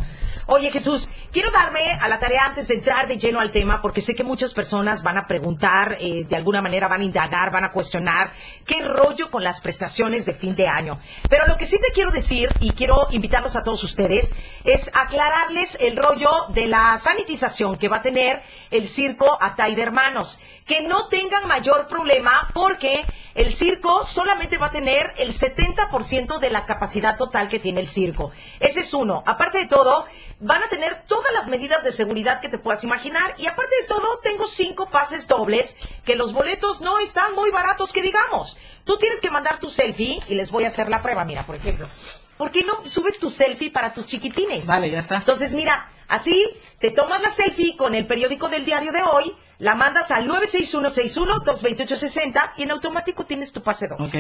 [0.48, 4.00] Oye, Jesús, quiero darme a la tarea antes de entrar de lleno al tema, porque
[4.00, 7.64] sé que muchas personas van a preguntar, eh, de alguna manera van a indagar, van
[7.64, 8.32] a cuestionar
[8.64, 11.00] qué rollo con las prestaciones de fin de año.
[11.28, 15.78] Pero lo que sí te quiero decir, y quiero invitarlos a todos ustedes, es aclararles
[15.80, 20.38] el rollo de la sanitización que va a tener el circo Atay de Hermanos.
[20.64, 23.04] Que no tengan mayor problema, porque
[23.36, 27.86] el circo solamente va a tener el 70% de la capacidad total que tiene el
[27.86, 28.32] circo.
[28.60, 29.22] Ese es uno.
[29.26, 30.06] Aparte de todo,
[30.40, 33.34] van a tener todas las medidas de seguridad que te puedas imaginar.
[33.36, 37.92] Y aparte de todo, tengo cinco pases dobles, que los boletos no están muy baratos,
[37.92, 38.56] que digamos.
[38.84, 41.26] Tú tienes que mandar tu selfie y les voy a hacer la prueba.
[41.26, 41.90] Mira, por ejemplo.
[42.36, 44.66] ¿Por qué no subes tu selfie para tus chiquitines?
[44.66, 45.16] Vale, ya está.
[45.16, 46.44] Entonces, mira, así
[46.78, 52.50] te tomas la selfie con el periódico del diario de hoy, la mandas al 96161-22860
[52.58, 54.06] y en automático tienes tu pase doble.
[54.06, 54.14] Ok.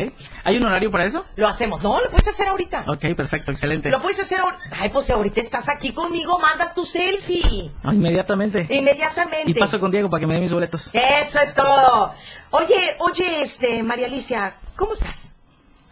[0.44, 1.26] ¿Hay un horario para eso?
[1.36, 2.00] Lo hacemos, ¿no?
[2.00, 2.86] Lo puedes hacer ahorita.
[2.88, 3.90] Ok, perfecto, excelente.
[3.90, 4.62] Lo puedes hacer ahorita.
[4.72, 7.70] Ay, pues ahorita estás aquí conmigo, mandas tu selfie.
[7.84, 8.66] Ah, inmediatamente.
[8.70, 9.50] Inmediatamente.
[9.50, 10.88] Y paso con Diego para que me dé mis boletos.
[10.92, 12.14] Eso es todo.
[12.52, 15.34] Oye, oye, este, María Alicia, ¿cómo estás?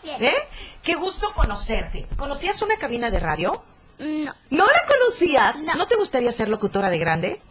[0.05, 0.23] Bien.
[0.23, 0.35] ¿Eh?
[0.83, 2.07] Qué gusto conocerte.
[2.17, 3.65] ¿Conocías una cabina de radio?
[3.99, 4.35] No.
[4.51, 5.63] ¿No la conocías?
[5.65, 5.75] No.
[5.75, 7.43] ¿No te gustaría ser locutora de grande?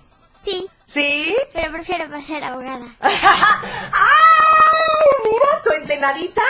[0.44, 1.36] Sí, ¿Sí?
[1.54, 2.86] pero prefiero ser abogada.
[3.02, 3.12] ¡Ay,
[5.24, 6.42] mira, tu entrenadita!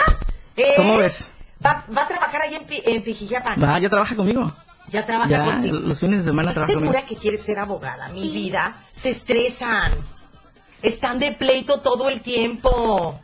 [0.55, 0.73] ¿Eh?
[0.77, 1.29] ¿Cómo ves?
[1.65, 3.61] Va, va a trabajar ahí en, Pi- en Pijijiapan.
[3.63, 4.51] Va, ya trabaja conmigo.
[4.89, 5.77] Ya trabaja Ya, contigo.
[5.77, 7.07] los fines de semana ¿Estás trabaja segura conmigo.
[7.07, 8.09] que quieres ser abogada?
[8.09, 8.31] Mi Sí.
[8.33, 8.73] vida.
[8.91, 9.93] Se estresan.
[10.81, 13.19] Están de pleito todo el tiempo.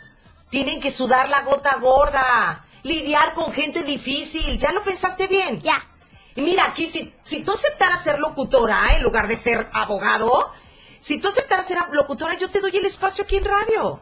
[0.50, 2.66] Tienen que sudar la gota gorda.
[2.84, 4.58] Lidiar con gente difícil.
[4.58, 5.62] ¿Ya lo pensaste bien?
[5.62, 5.84] Ya.
[6.36, 10.52] Y mira, aquí, si, si tú aceptaras ser locutora en lugar de ser abogado,
[11.00, 14.00] si tú aceptaras ser locutora, yo te doy el espacio aquí en radio.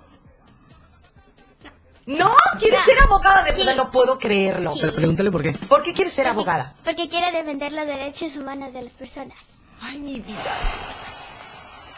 [2.06, 2.34] ¿No?
[2.58, 3.44] ¿Quieres ser abogada?
[3.44, 3.70] De Sí.
[3.76, 4.74] no puedo creerlo.
[4.74, 4.80] Sí.
[4.82, 5.52] Pero pregúntale por qué.
[5.52, 6.74] ¿Por qué quieres ser abogada?
[6.86, 9.38] Porque quiero defender los derechos humanos de las personas.
[9.82, 10.38] Ay, mi vida.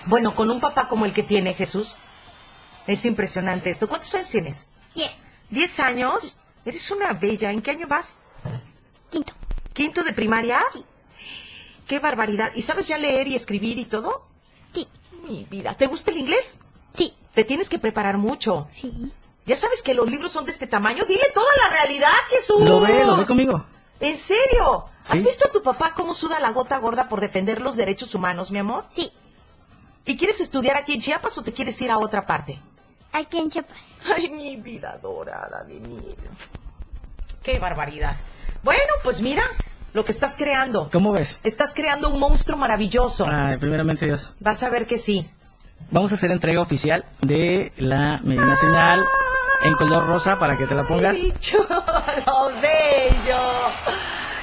[0.06, 1.96] Bueno, con un papá como el que tiene Jesús,
[2.88, 3.88] es impresionante esto.
[3.88, 4.68] ¿Cuántos años tienes?
[4.96, 5.12] Yes.
[5.52, 6.40] ¿Diez años?
[6.66, 7.52] Eres una bella.
[7.52, 8.20] ¿En qué año vas?
[9.10, 9.34] Quinto.
[9.74, 10.64] ¿Quinto de primaria?
[10.74, 10.84] Sí.
[11.88, 12.52] ¡Qué barbaridad!
[12.56, 14.28] ¿Y sabes ya leer y escribir y todo?
[14.74, 14.88] Sí.
[15.28, 15.76] Mi vida.
[15.76, 16.60] ¿Te gusta el inglés?
[16.94, 17.14] Sí.
[17.34, 18.68] Te tienes que preparar mucho.
[18.74, 19.14] Sí.
[19.46, 21.06] Ya sabes que los libros son de este tamaño.
[21.06, 22.62] Dile toda la realidad, Jesús.
[22.62, 23.66] Lo ve, lo ve conmigo.
[24.00, 24.86] ¿En serio?
[25.10, 28.52] ¿Has visto a tu papá cómo suda la gota gorda por defender los derechos humanos,
[28.52, 28.86] mi amor?
[28.90, 29.12] Sí.
[30.06, 32.62] ¿Y quieres estudiar aquí en Chiapas o te quieres ir a otra parte?
[33.12, 33.98] Aquí en Chiapas.
[34.16, 36.16] Ay, mi vida dorada de mí.
[37.44, 38.16] Qué barbaridad.
[38.64, 39.44] Bueno, pues mira
[39.94, 40.90] lo que estás creando.
[40.92, 41.40] ¿Cómo ves?
[41.44, 43.26] Estás creando un monstruo maravilloso.
[43.28, 44.34] Ay, primeramente Dios.
[44.40, 45.30] Vas a ver que sí.
[45.92, 49.04] Vamos a hacer entrega oficial de la medina señal
[49.64, 51.16] en color rosa para que te la pongas.
[51.16, 51.66] Ay, chulo,
[52.62, 53.42] bello.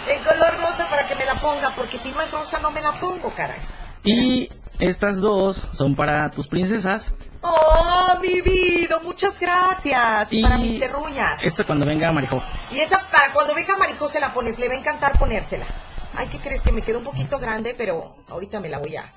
[0.09, 2.81] En color rosa para que me la ponga, porque si no es rosa no me
[2.81, 3.61] la pongo, caray.
[4.05, 7.12] Y estas dos son para tus princesas.
[7.43, 10.33] Oh, mi vida, muchas gracias.
[10.33, 11.45] Y para mis terruñas.
[11.45, 12.43] Esta cuando venga Marijo.
[12.73, 15.67] Y esa, para cuando venga Marijó se la pones, le va a encantar ponérsela.
[16.15, 16.62] Ay, ¿qué crees?
[16.62, 19.12] Que me quedó un poquito grande, pero ahorita me la voy a...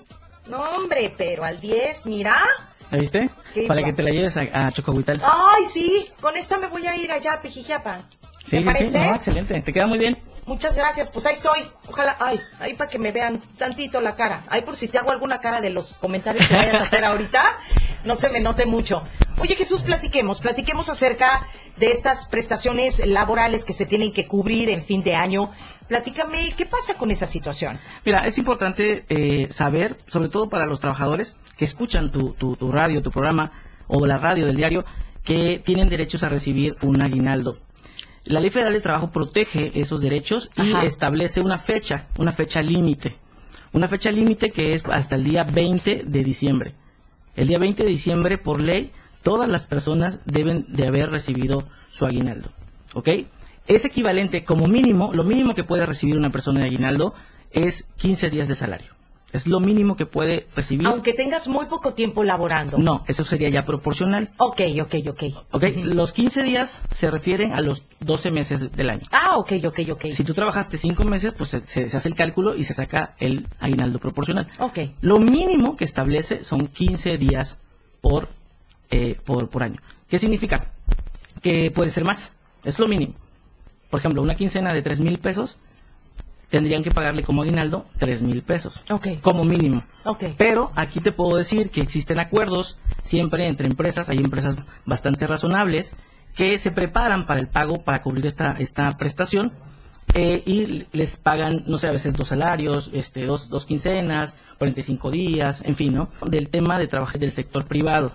[0.47, 2.39] No, hombre, pero al 10, mira.
[2.89, 3.29] ¿La viste?
[3.53, 5.21] Qué Para que te la lleves a, a Chocohuital.
[5.23, 8.01] Ay, sí, con esta me voy a ir allá a Pijijiapan.
[8.43, 8.85] Sí, ¿Te sí, parece?
[8.85, 8.97] sí.
[8.97, 9.61] No, excelente.
[9.61, 10.17] Te queda muy bien.
[10.49, 11.59] Muchas gracias, pues ahí estoy.
[11.87, 14.41] Ojalá, ay, ahí para que me vean tantito la cara.
[14.49, 17.59] Ahí por si te hago alguna cara de los comentarios que vayas a hacer ahorita,
[18.03, 19.03] no se me note mucho.
[19.37, 21.45] Oye, Jesús, platiquemos, platiquemos acerca
[21.77, 25.51] de estas prestaciones laborales que se tienen que cubrir en fin de año.
[25.87, 27.79] Platícame, ¿qué pasa con esa situación?
[28.03, 32.71] Mira, es importante eh, saber, sobre todo para los trabajadores que escuchan tu, tu, tu
[32.71, 33.51] radio, tu programa
[33.87, 34.83] o la radio del diario,
[35.23, 37.59] que tienen derechos a recibir un aguinaldo.
[38.29, 40.83] La Ley Federal de Trabajo protege esos derechos y Ajá.
[40.83, 43.15] establece una fecha, una fecha límite.
[43.73, 46.75] Una fecha límite que es hasta el día 20 de diciembre.
[47.35, 48.91] El día 20 de diciembre, por ley,
[49.23, 52.51] todas las personas deben de haber recibido su aguinaldo.
[52.93, 53.09] ¿Ok?
[53.65, 57.15] Es equivalente, como mínimo, lo mínimo que puede recibir una persona de aguinaldo
[57.51, 58.98] es 15 días de salario.
[59.31, 60.87] Es lo mínimo que puede recibir.
[60.87, 62.77] Aunque tengas muy poco tiempo laborando.
[62.77, 64.29] No, eso sería ya proporcional.
[64.37, 65.23] Ok, ok, ok.
[65.51, 65.63] ¿Ok?
[65.83, 69.01] Los 15 días se refieren a los 12 meses del año.
[69.11, 70.05] Ah, ok, ok, ok.
[70.11, 73.47] Si tú trabajaste 5 meses, pues se, se hace el cálculo y se saca el
[73.59, 74.47] aguinaldo proporcional.
[74.59, 74.79] Ok.
[75.01, 77.59] Lo mínimo que establece son 15 días
[78.01, 78.29] por,
[78.89, 79.79] eh, por, por año.
[80.07, 80.71] ¿Qué significa?
[81.41, 82.31] Que puede ser más.
[82.63, 83.13] Es lo mínimo.
[83.89, 85.59] Por ejemplo, una quincena de 3 mil pesos
[86.49, 88.81] tendrían que pagarle como aguinaldo 3 mil pesos.
[88.89, 89.19] Ok.
[89.21, 89.83] Como mínimo.
[90.03, 90.25] Ok.
[90.37, 95.95] Pero aquí te puedo decir que existen acuerdos siempre entre empresas, hay empresas bastante razonables
[96.35, 99.51] que se preparan para el pago, para cubrir esta, esta prestación
[100.15, 105.11] eh, y les pagan, no sé, a veces dos salarios, este, dos, dos quincenas, 45
[105.11, 106.09] días, en fin, ¿no?
[106.25, 108.13] Del tema de trabajo del sector privado.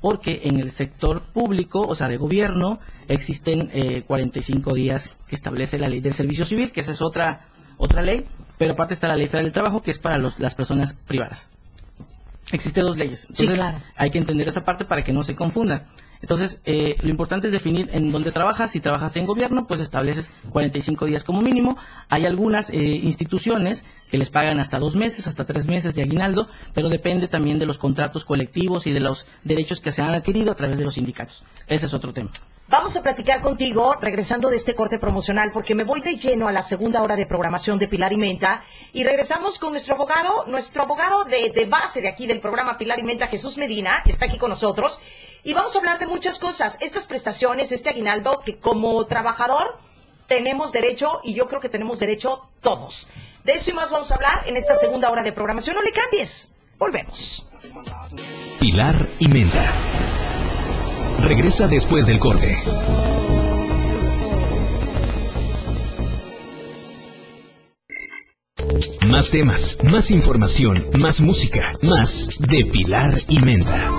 [0.00, 5.78] Porque en el sector público, o sea, de gobierno, existen eh, 45 días que establece
[5.78, 7.48] la ley del servicio civil, que esa es otra,
[7.82, 8.26] otra ley,
[8.58, 11.50] pero aparte está la ley federal del trabajo, que es para los- las personas privadas.
[12.52, 13.20] Existen dos leyes.
[13.32, 13.78] Sí, Entonces, claro.
[13.96, 15.86] hay que entender esa parte para que no se confundan.
[16.20, 18.70] Entonces, eh, lo importante es definir en dónde trabajas.
[18.70, 21.76] Si trabajas en gobierno, pues estableces 45 días como mínimo.
[22.08, 26.46] Hay algunas eh, instituciones que les pagan hasta dos meses, hasta tres meses de aguinaldo,
[26.74, 30.52] pero depende también de los contratos colectivos y de los derechos que se han adquirido
[30.52, 31.42] a través de los sindicatos.
[31.66, 32.30] Ese es otro tema.
[32.72, 36.52] Vamos a platicar contigo regresando de este corte promocional porque me voy de lleno a
[36.52, 40.84] la segunda hora de programación de Pilar y Menta y regresamos con nuestro abogado, nuestro
[40.84, 44.38] abogado de, de base de aquí del programa Pilar y Menta, Jesús Medina, está aquí
[44.38, 45.00] con nosotros
[45.44, 49.78] y vamos a hablar de muchas cosas, estas prestaciones, este aguinaldo que como trabajador
[50.26, 53.10] tenemos derecho y yo creo que tenemos derecho todos.
[53.44, 55.76] De eso y más vamos a hablar en esta segunda hora de programación.
[55.76, 56.50] No le cambies.
[56.78, 57.46] Volvemos.
[58.58, 59.62] Pilar y Menta.
[61.22, 62.58] Regresa después del corte.
[69.08, 73.90] Más temas, más información, más música, más de Pilar y Menta.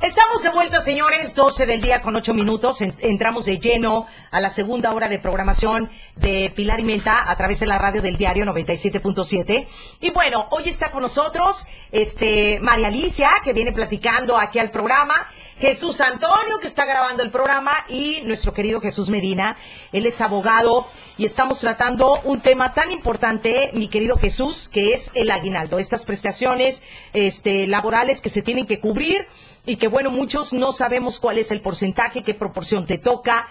[0.00, 2.80] Estamos de vuelta, señores, 12 del día con 8 minutos.
[2.80, 7.36] En- entramos de lleno a la segunda hora de programación de Pilar y Menta a
[7.36, 9.66] través de la radio del diario 97.7.
[10.00, 15.14] Y bueno, hoy está con nosotros este María Alicia, que viene platicando aquí al programa,
[15.62, 19.56] Jesús Antonio, que está grabando el programa, y nuestro querido Jesús Medina.
[19.92, 25.12] Él es abogado y estamos tratando un tema tan importante, mi querido Jesús, que es
[25.14, 25.78] el aguinaldo.
[25.78, 29.28] Estas prestaciones este, laborales que se tienen que cubrir
[29.64, 33.46] y que bueno, muchos no sabemos cuál es el porcentaje, qué proporción te toca.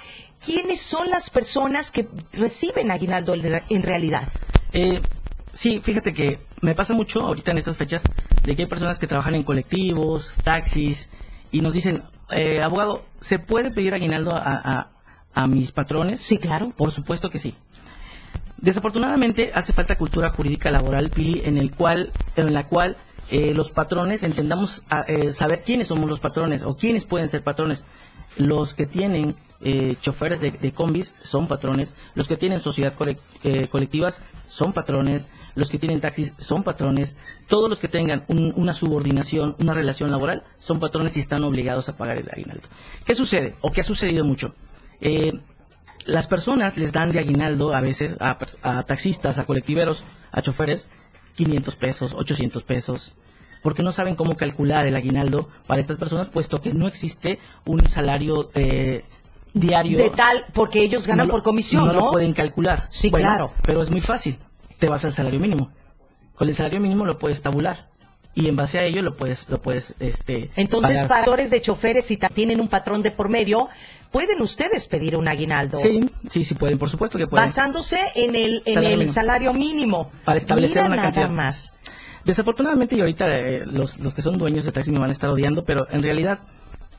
[0.46, 4.28] ¿Quiénes son las personas que reciben aguinaldo en realidad?
[4.74, 5.00] Eh,
[5.54, 8.04] sí, fíjate que me pasa mucho ahorita en estas fechas
[8.44, 11.08] de que hay personas que trabajan en colectivos, taxis,
[11.52, 14.92] y nos dicen, eh, abogado, ¿se puede pedir aguinaldo a, a-
[15.34, 16.22] a mis patrones?
[16.22, 16.72] Sí, claro.
[16.76, 17.56] Por supuesto que sí.
[18.58, 22.98] Desafortunadamente hace falta cultura jurídica laboral, Pili, en el cual, en la cual
[23.30, 27.44] eh, los patrones entendamos a- eh, saber quiénes somos los patrones o quiénes pueden ser
[27.44, 27.86] patrones.
[28.38, 33.68] Los que tienen eh, choferes de, combis son patrones, los que tienen sociedad corec- eh,
[33.68, 37.16] colectivas son patrones, los que tienen taxis son patrones,
[37.48, 41.90] todos los que tengan un- una subordinación, una relación laboral son patrones y están obligados
[41.90, 42.68] a pagar el aguinaldo.
[43.06, 43.56] ¿Qué sucede?
[43.62, 44.54] O qué ha sucedido mucho.
[45.00, 45.34] Eh,
[46.06, 50.90] las personas les dan de aguinaldo a veces a, a taxistas, a colectiveros, a choferes,
[51.36, 53.14] 500 pesos, 800 pesos,
[53.62, 57.80] porque no saben cómo calcular el aguinaldo para estas personas, puesto que no existe un
[57.88, 59.06] salario eh,
[59.54, 59.98] diario.
[59.98, 61.94] De tal, porque ellos ganan No lo- por comisión, ¿no?
[61.94, 62.88] No lo pueden calcular.
[62.90, 63.54] Sí, Bueno, claro.
[63.64, 64.38] Pero es muy fácil.
[64.80, 65.72] Te vas al salario mínimo.
[66.36, 67.90] Con el salario mínimo lo puedes tabular.
[68.34, 70.52] Y en base a ello lo puedes, lo puedes, este.
[70.56, 71.26] Entonces, pagar.
[71.26, 73.68] para de choferes, si tienen un patrón de por medio,
[74.10, 75.80] pueden ustedes pedir un aguinaldo.
[75.80, 77.46] Sí, sí, sí pueden, por supuesto que pueden.
[77.46, 79.14] Basándose en el, en Salario el mínimo.
[79.14, 80.12] salario mínimo.
[80.24, 81.30] Para establecer Mira una nada cantidad.
[81.30, 81.74] más.
[82.24, 85.30] Desafortunadamente, y ahorita eh, los, los que son dueños de taxi me van a estar
[85.30, 86.40] odiando, pero en realidad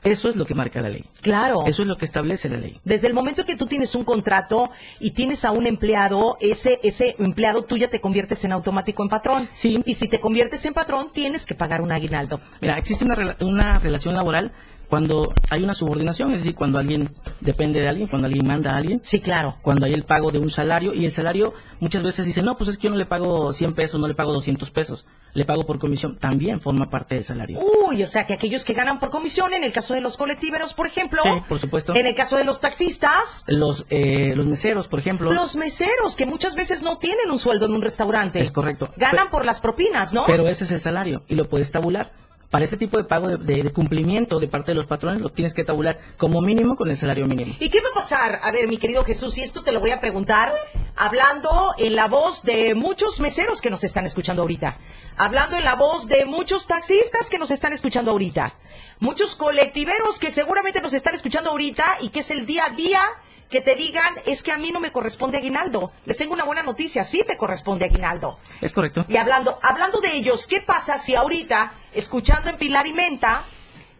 [0.03, 1.05] eso es lo que marca la ley.
[1.21, 1.65] Claro.
[1.65, 2.79] Eso es lo que establece la ley.
[2.83, 7.15] Desde el momento que tú tienes un contrato y tienes a un empleado, ese, ese
[7.19, 9.49] empleado tú ya te conviertes en automático en patrón.
[9.53, 9.81] Sí.
[9.85, 12.39] Y si te conviertes en patrón, tienes que pagar un aguinaldo.
[12.61, 14.51] Mira, existe una, una relación laboral
[14.93, 18.77] cuando hay una subordinación, es decir, cuando alguien depende de alguien, cuando alguien manda a
[18.77, 19.57] alguien, Sí, claro.
[19.63, 22.69] cuando hay el pago de un salario y el salario muchas veces dice, no, pues
[22.69, 25.65] es que yo no le pago 100 pesos, no le pago 200 pesos, le pago
[25.65, 27.59] por comisión, también forma parte del salario.
[27.87, 30.75] Uy, o sea que aquellos que ganan por comisión, en el caso de los colectiveros,
[30.75, 31.23] por ejemplo.
[31.23, 31.95] Sí, por supuesto.
[31.95, 35.33] En el caso de los taxistas, Los, eh, los meseros, por ejemplo.
[35.33, 38.41] los meseros, que muchas veces no tienen un sueldo en un restaurante.
[38.41, 38.89] Es correcto.
[38.97, 40.25] Ganan por las propinas, ¿no?
[40.27, 42.11] Pero ese es el salario y lo puedes tabular.
[42.53, 45.63] Para este tipo de pago de, cumplimiento de parte de los patrones lo tienes que
[45.63, 47.55] tabular como mínimo con el salario mínimo.
[47.59, 48.41] ¿Y qué va a pasar?
[48.43, 50.53] A ver, mi querido Jesús, y esto te lo voy a preguntar
[50.95, 51.49] hablando
[51.79, 54.77] en la voz de muchos meseros que nos están escuchando ahorita,
[55.17, 58.53] hablando en la voz de muchos taxistas que nos están escuchando ahorita,
[58.99, 63.01] muchos colectiveros que seguramente nos están escuchando ahorita y que es el día a día
[63.49, 65.91] que te digan, es que a mí no me corresponde aguinaldo.
[66.05, 68.39] Les tengo una buena noticia, sí te corresponde aguinaldo.
[68.61, 69.05] ¿Es correcto?
[69.07, 73.43] Y hablando, hablando de ellos, ¿qué pasa si ahorita, escuchando en Pilar y Menta,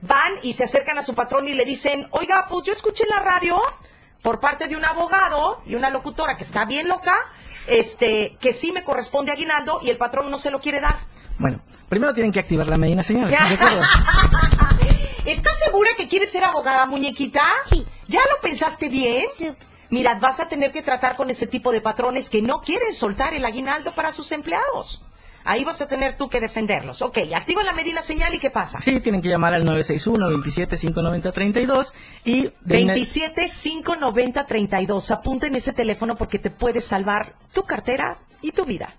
[0.01, 3.09] van y se acercan a su patrón y le dicen, oiga, pues yo escuché en
[3.09, 3.61] la radio
[4.21, 7.13] por parte de un abogado y una locutora que está bien loca,
[7.67, 10.99] este, que sí me corresponde aguinaldo y el patrón no se lo quiere dar.
[11.37, 13.29] Bueno, primero tienen que activar la medida, señor.
[13.29, 13.81] ¿De acuerdo?
[15.25, 17.43] ¿Estás segura que quieres ser abogada, muñequita?
[17.69, 17.85] Sí.
[18.13, 19.25] ¿Ya lo pensaste bien?
[19.37, 19.49] Sí.
[19.89, 23.33] Mira, vas a tener que tratar con ese tipo de patrones que no quieren soltar
[23.33, 25.03] el aguinaldo para sus empleados.
[25.45, 27.01] Ahí vas a tener tú que defenderlos.
[27.01, 28.79] Ok, activa la medida señal y ¿qué pasa?
[28.79, 31.91] Sí, tienen que llamar al 961-27-590-32
[32.23, 32.43] y...
[32.61, 35.11] de ina- 27 590 32.
[35.11, 38.95] Apunten ese teléfono porque te puede salvar tu cartera y tu vida.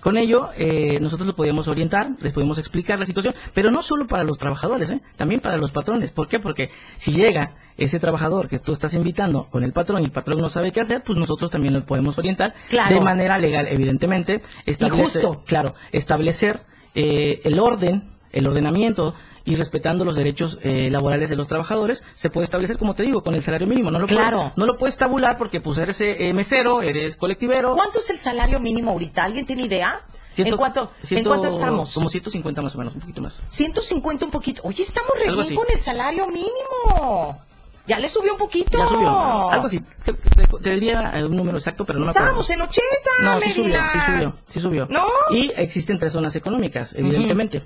[0.00, 4.06] Con ello, eh, nosotros lo podíamos orientar, les podemos explicar la situación, pero no solo
[4.06, 5.00] para los trabajadores, ¿eh?
[5.16, 6.12] también para los patrones.
[6.12, 6.38] ¿Por qué?
[6.38, 10.38] Porque si llega ese trabajador que tú estás invitando con el patrón y el patrón
[10.40, 12.94] no sabe qué hacer, pues nosotros también lo podemos orientar Claro.
[12.94, 14.40] de manera legal, evidentemente.
[14.66, 15.42] Establecer, justo.
[15.44, 16.62] Claro, establecer
[16.94, 19.14] eh, el orden, el ordenamiento
[19.50, 23.22] y respetando los derechos eh, laborales de los trabajadores, se puede establecer, como te digo,
[23.22, 23.90] con el salario mínimo.
[23.90, 24.52] No lo Claro.
[24.56, 27.72] no lo puedes tabular porque pues eres eh, mesero, eres colectivero.
[27.74, 29.24] ¿Cuánto es el salario mínimo ahorita?
[29.24, 30.02] ¿Alguien tiene idea?
[30.32, 31.94] Ciento- ¿En, cuánto, ¿En ciento- cuánto estamos?
[31.94, 33.42] Como 150 más o menos, un poquito más.
[33.46, 34.60] 150 un poquito.
[34.64, 37.40] Oye, estamos re bien con el salario mínimo.
[37.86, 38.76] Ya le subió un poquito.
[38.78, 39.50] Ya subió.
[39.50, 39.80] Algo así.
[40.04, 42.38] Te, te- te diría eh, un número exacto, pero no me acuerdo.
[42.42, 42.84] Estábamos en 80,
[43.22, 43.90] No, sí subió, Medina.
[43.92, 44.86] sí subió, sí subió.
[44.90, 45.04] ¿No?
[45.30, 47.62] Y existen tres zonas económicas, evidentemente.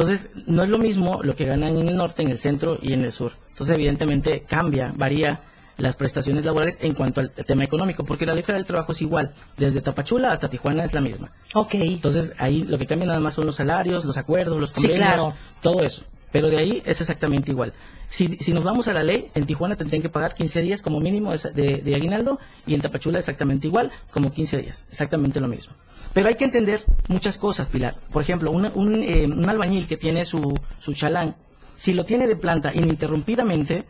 [0.00, 2.92] Entonces, no es lo mismo lo que ganan en el norte, en el centro y
[2.94, 3.32] en el sur.
[3.50, 5.42] Entonces, evidentemente, cambia, varía
[5.76, 9.00] las prestaciones laborales en cuanto al tema económico, porque la ley federal del trabajo es
[9.02, 11.32] igual, desde Tapachula hasta Tijuana es la misma.
[11.54, 11.74] Ok.
[11.74, 14.98] Entonces, ahí lo que cambia nada más son los salarios, los acuerdos, los Sí, convenios,
[15.06, 15.34] claro.
[15.62, 16.02] todo eso.
[16.32, 17.72] Pero de ahí es exactamente igual.
[18.08, 21.00] Si, si nos vamos a la ley, en Tijuana tendrían que pagar 15 días como
[21.00, 24.86] mínimo de, de- de aguinaldo y en Tapachula exactamente igual, como 15 días.
[24.90, 25.72] Exactamente lo mismo.
[26.12, 27.96] Pero hay que entender muchas cosas, Pilar.
[28.12, 31.36] Por ejemplo, una- un, eh, un albañil que tiene su, su chalán,
[31.76, 33.84] si lo tiene de planta ininterrumpidamente,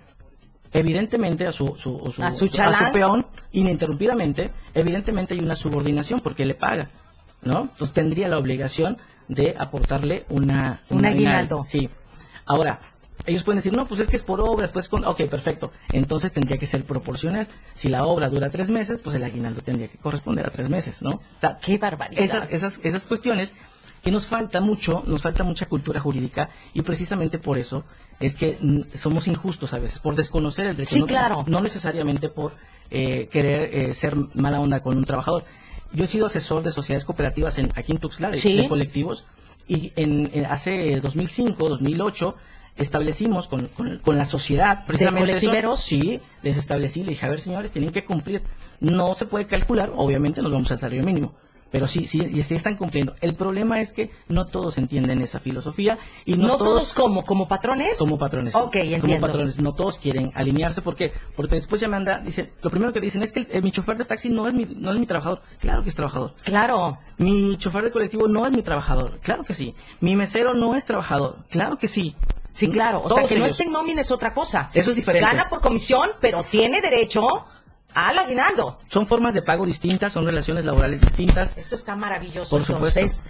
[0.72, 2.92] evidentemente a su, su, su- A su chalán.
[2.92, 6.90] peón, ininterrumpidamente, evidentemente hay una subordinación porque le paga,
[7.42, 7.62] ¿no?
[7.62, 8.98] Entonces tendría la obligación
[9.28, 10.82] de aportarle una...
[10.90, 11.64] Un aguinaldo.
[11.64, 11.88] Sí.
[12.46, 12.80] Ahora,
[13.26, 15.04] ellos pueden decir, no, pues es que es por obra, pues con...
[15.04, 15.70] Ok, perfecto.
[15.92, 17.48] Entonces tendría que ser proporcional.
[17.74, 21.02] Si la obra dura tres meses, pues el aguinaldo tendría que corresponder a tres meses,
[21.02, 21.10] ¿no?
[21.10, 22.22] O sea, Qué barbaridad.
[22.22, 23.54] esas, esas, esas cuestiones
[24.02, 27.84] que nos falta mucho, nos falta mucha cultura jurídica y precisamente por eso
[28.18, 30.94] es que mm, somos injustos a veces, por desconocer el derecho.
[30.94, 31.44] Sí, no, claro.
[31.46, 32.54] No necesariamente por
[32.90, 35.44] eh, querer eh, ser mala onda con un trabajador.
[35.92, 38.56] Yo he sido asesor de sociedades cooperativas en, aquí en Tuxtla, de, Sí.
[38.56, 39.26] de colectivos,
[39.68, 42.36] y en, en- hace 2005, 2008,
[42.80, 45.50] establecimos con, con- con la sociedad precisamente eso.
[45.76, 48.42] Sí, les establecí, le dije, a ver señores, tienen que cumplir.
[48.80, 51.34] No se puede calcular, obviamente nos vamos al salario mínimo.
[51.72, 53.14] Pero sí, sí, y sí están cumpliendo.
[53.20, 57.46] El problema es que no todos entienden esa filosofía y no, ¿No todos como, como
[57.46, 57.96] patrones?
[57.96, 58.56] como patrones.
[58.56, 59.06] Ok, entiendo.
[59.06, 59.60] Como patrones.
[59.60, 60.82] No todos quieren alinearse.
[60.82, 61.12] ¿Por qué?
[61.36, 63.70] Porque después ya me anda, dice, lo primero que dicen es que el- eh, mi
[63.70, 65.42] chofer de taxi no es mi, no es mi trabajador.
[65.60, 66.34] Claro que es trabajador.
[66.42, 66.98] Claro.
[67.18, 69.20] Mi chofer de colectivo no es mi trabajador.
[69.20, 69.72] Claro que sí.
[70.00, 71.36] Mi mesero no es trabajador.
[71.50, 72.16] Claro que sí.
[72.60, 73.02] Sí, claro.
[73.04, 74.70] O sea, que no esté en nómina es otra cosa.
[74.74, 75.26] Eso es diferente.
[75.26, 77.46] Gana por comisión, pero tiene derecho
[77.94, 78.78] al aguinaldo.
[78.88, 81.56] Son formas de pago distintas, son relaciones laborales distintas.
[81.56, 82.56] Esto está maravilloso.
[82.56, 83.00] Por supuesto.
[83.00, 83.24] entonces.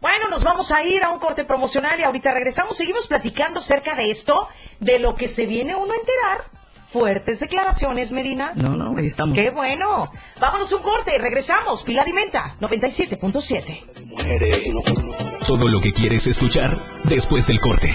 [0.00, 2.74] Bueno, nos vamos a ir a un corte promocional y ahorita regresamos.
[2.76, 4.48] Seguimos platicando acerca de esto,
[4.80, 6.60] de lo que se viene uno a enterar.
[6.88, 8.52] Fuertes declaraciones, Medina.
[8.56, 9.34] No, no, ahí estamos.
[9.36, 10.10] Qué bueno.
[10.40, 11.82] Vámonos un corte, regresamos.
[11.84, 14.06] Pilar y Menta, 97.7.
[14.06, 17.94] Mujeres y no por no por- Todo lo que quieres escuchar después del corte.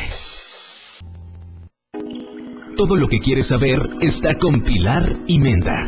[2.76, 5.88] Todo lo que quieres saber está con Pilar y Menda.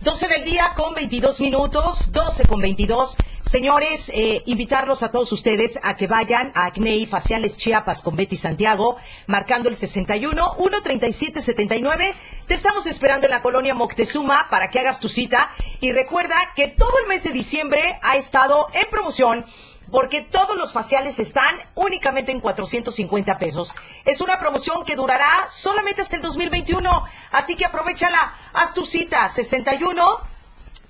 [0.00, 3.16] 12 del día con 22 minutos, 12 con 22.
[3.46, 8.36] Señores, eh, invitarlos a todos ustedes a que vayan a Acnei Faciales Chiapas con Betty
[8.36, 8.96] Santiago,
[9.28, 12.14] marcando el 61 137 79.
[12.48, 15.52] Te estamos esperando en la colonia Moctezuma para que hagas tu cita.
[15.80, 19.44] Y recuerda que todo el mes de diciembre ha estado en promoción
[19.92, 23.74] porque todos los faciales están únicamente en 450 pesos.
[24.04, 28.34] Es una promoción que durará solamente hasta el 2021, así que aprovechala.
[28.54, 30.32] Haz tu cita 61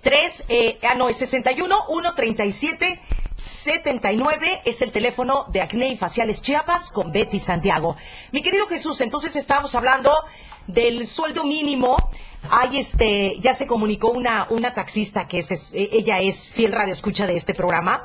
[0.01, 3.01] 3 eh, ah no, es 61 137
[3.37, 7.97] 79 es el teléfono de Acné y Faciales Chiapas con Betty Santiago.
[8.31, 10.13] Mi querido Jesús, entonces estábamos hablando
[10.69, 11.97] del sueldo mínimo.
[12.51, 16.93] Hay este, ya se comunicó una, una taxista que es, es- ella es fiel radio
[16.93, 18.03] escucha de este programa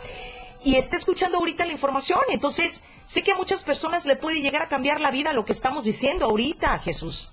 [0.68, 2.20] y está escuchando ahorita la información.
[2.30, 5.54] Entonces, sé que a muchas personas le puede llegar a cambiar la vida lo que
[5.54, 7.32] estamos diciendo ahorita, Jesús.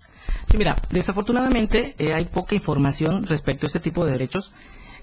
[0.48, 4.52] Sí, mira, desafortunadamente eh, hay poca información respecto a este tipo de derechos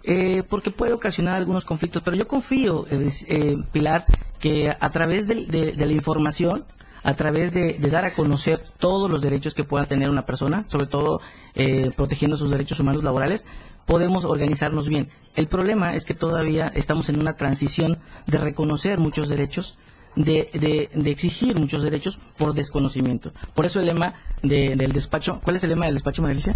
[0.03, 4.05] eh, porque puede ocasionar algunos conflictos, pero yo confío, eh, eh, Pilar,
[4.39, 6.63] que a través de, de la información,
[7.03, 10.85] a través de, dar a conocer todos los derechos que pueda tener una persona, sobre
[10.87, 11.21] todo
[11.55, 13.45] eh, protegiendo sus derechos humanos laborales,
[13.85, 15.09] podemos organizarnos bien.
[15.35, 19.77] El problema es que todavía estamos en una transición de reconocer muchos derechos,
[20.15, 23.31] de, de- de exigir muchos derechos por desconocimiento.
[23.55, 26.55] Por eso el lema de- del despacho, ¿cuál es el lema del despacho, María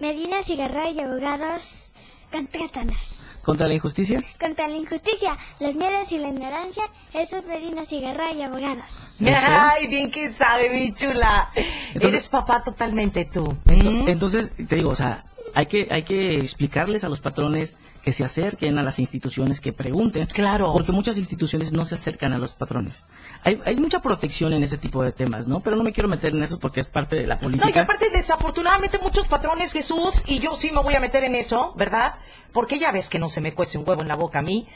[0.00, 1.92] Medina Cigarra y abogados
[2.32, 3.26] contra Satanás.
[3.42, 4.22] ¿Contra la injusticia?
[4.38, 6.82] Contra la injusticia, los miedos y la ignorancia,
[7.14, 8.84] eso es Medina Cigarra y abogados.
[9.24, 11.50] Ay, bien que sabe, mi chula.
[11.54, 13.56] Entonces- Eres papá totalmente tú.
[13.66, 14.08] Ento- ¿Mm?
[14.08, 15.24] Entonces, te digo, o sea,
[15.54, 19.72] hay que, hay que explicarles a los patrones que se acerquen a las instituciones, que
[19.72, 20.26] pregunten.
[20.26, 20.72] Claro.
[20.72, 23.04] Porque muchas instituciones no se acercan a los patrones.
[23.42, 25.60] Hay, hay mucha protección en ese tipo de temas, ¿no?
[25.60, 27.68] Pero no me quiero meter en eso porque es parte de la política.
[27.68, 31.34] No, y aparte, desafortunadamente, muchos patrones, Jesús, y yo sí me voy a meter en
[31.34, 32.14] eso, ¿verdad?
[32.52, 34.66] Porque ya ves que no se me cuece un huevo en la boca a mí.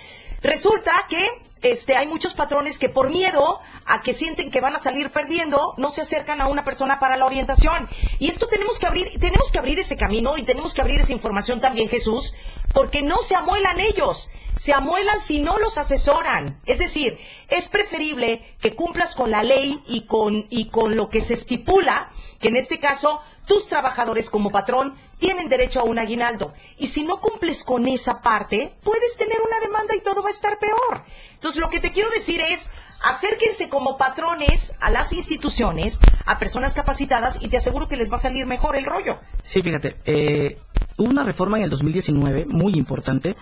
[0.43, 1.27] Resulta que
[1.65, 5.75] este, hay muchos patrones que por miedo a que sienten que van a salir perdiendo,
[5.79, 7.89] no se acercan a una persona para la orientación.
[8.19, 11.13] Y esto tenemos que abrir, tenemos que abrir ese camino y tenemos que abrir esa
[11.13, 12.35] información también, Jesús,
[12.75, 14.29] porque no se amuelan ellos.
[14.57, 16.61] Se amuelan si no los asesoran.
[16.67, 17.19] Es decir,
[17.49, 22.11] es preferible que cumplas con la ley y con, y con lo que se estipula,
[22.39, 26.53] que en este caso tus trabajadores como patrón tienen derecho a un aguinaldo.
[26.79, 30.33] Y si no cumples con esa parte, puedes tener una demanda y todo va a
[30.33, 31.05] estar peor.
[31.33, 32.71] Entonces, lo que te quiero decir es,
[33.03, 38.17] acérquense como patrones a las instituciones, a personas capacitadas, y te aseguro que les va
[38.17, 39.19] a salir mejor el rollo.
[39.43, 40.59] Sí, fíjate, eh,
[40.97, 43.37] hubo una reforma en el 2019 muy importante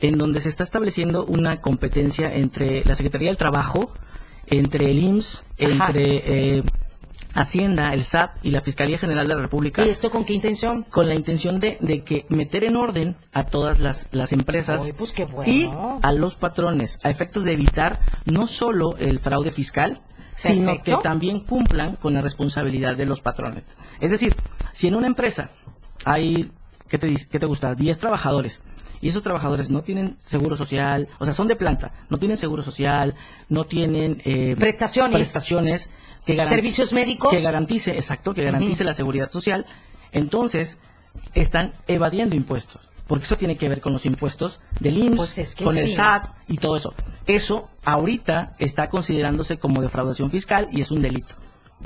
[0.00, 3.92] en donde se está estableciendo una competencia entre la Secretaría del Trabajo,
[4.46, 5.86] entre el IMSS, Ajá.
[5.88, 6.62] entre eh,
[7.34, 9.84] Hacienda, el SAT y la Fiscalía General de la República.
[9.84, 10.84] ¿Y esto con qué intención?
[10.84, 15.12] con la intención de, de que meter en orden a todas las, las empresas pues
[15.12, 15.52] qué bueno.
[15.52, 15.70] y
[16.02, 20.00] a los patrones a efectos de evitar no solo el fraude fiscal,
[20.36, 20.98] sino Perfecto.
[20.98, 23.64] que también cumplan con la responsabilidad de los patrones.
[24.00, 24.34] Es decir,
[24.72, 25.50] si en una empresa
[26.04, 26.50] hay,
[26.88, 27.74] ¿qué te, qué te gusta?
[27.74, 28.62] 10 trabajadores
[29.00, 32.62] y esos trabajadores no tienen seguro social, o sea, son de planta, no tienen seguro
[32.62, 33.14] social,
[33.48, 35.14] no tienen eh, Prestaciones.
[35.14, 35.90] prestaciones
[36.26, 37.30] que Servicios médicos.
[37.30, 39.64] que garantice, exacto, que garantice la seguridad social,
[40.12, 40.78] entonces
[41.34, 42.88] están evadiendo impuestos.
[43.06, 45.94] Porque eso tiene que ver con los impuestos del IMSS, Pues es que con el.
[45.94, 46.92] SAT y todo eso.
[47.26, 51.34] Eso ahorita está considerándose como defraudación fiscal y es un delito,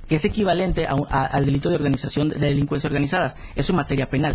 [0.08, 3.36] que es equivalente a al delito de organización de delincuencia organizadas.
[3.54, 4.34] Eso en materia penal.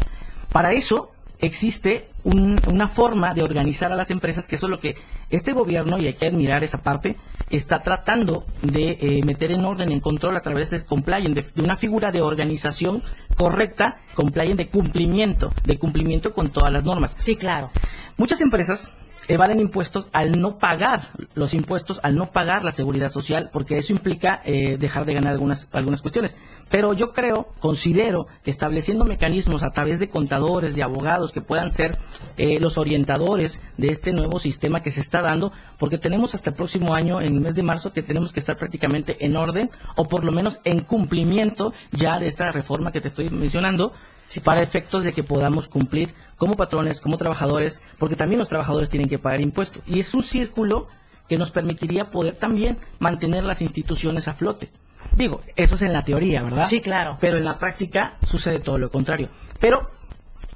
[0.52, 4.80] Para eso existe un- una forma de organizar a las empresas, que eso es lo
[4.80, 4.96] que
[5.30, 7.16] este gobierno, y hay que admirar esa parte,
[7.52, 11.62] está tratando de eh, meter en orden, en control a través de compliance, de, de
[11.62, 13.04] una figura de organización
[13.36, 17.16] correcta, compliance de cumplimiento, de cumplimiento con todas las normas.
[17.20, 17.70] Sí, claro.
[18.18, 18.90] Muchas empresas
[19.28, 23.94] evaden impuestos al no pagar los impuestos, al no pagar la seguridad social, porque eso
[23.94, 26.36] implica eh, dejar de ganar algunas, algunas cuestiones.
[26.70, 31.98] Pero yo creo, considero estableciendo mecanismos a través de contadores, de abogados que puedan ser
[32.38, 36.56] eh, los orientadores de este nuevo sistema que se está dando, porque tenemos hasta el
[36.56, 40.08] próximo año, en el mes de marzo, que tenemos que estar prácticamente en orden o
[40.08, 43.94] por lo menos en cumplimiento ya de esta reforma que te estoy mencionando
[44.44, 49.10] para efectos de que podamos cumplir como patrones, como trabajadores, porque también los trabajadores tienen
[49.10, 49.82] que pagar impuestos.
[49.88, 50.88] Y es un círculo
[51.28, 54.70] que nos permitiría poder también mantener las instituciones a flote.
[55.16, 56.68] Digo, eso es en la teoría, ¿verdad?
[56.68, 57.18] Sí, claro.
[57.20, 59.30] Pero en la práctica sucede todo lo contrario.
[59.60, 59.92] Pero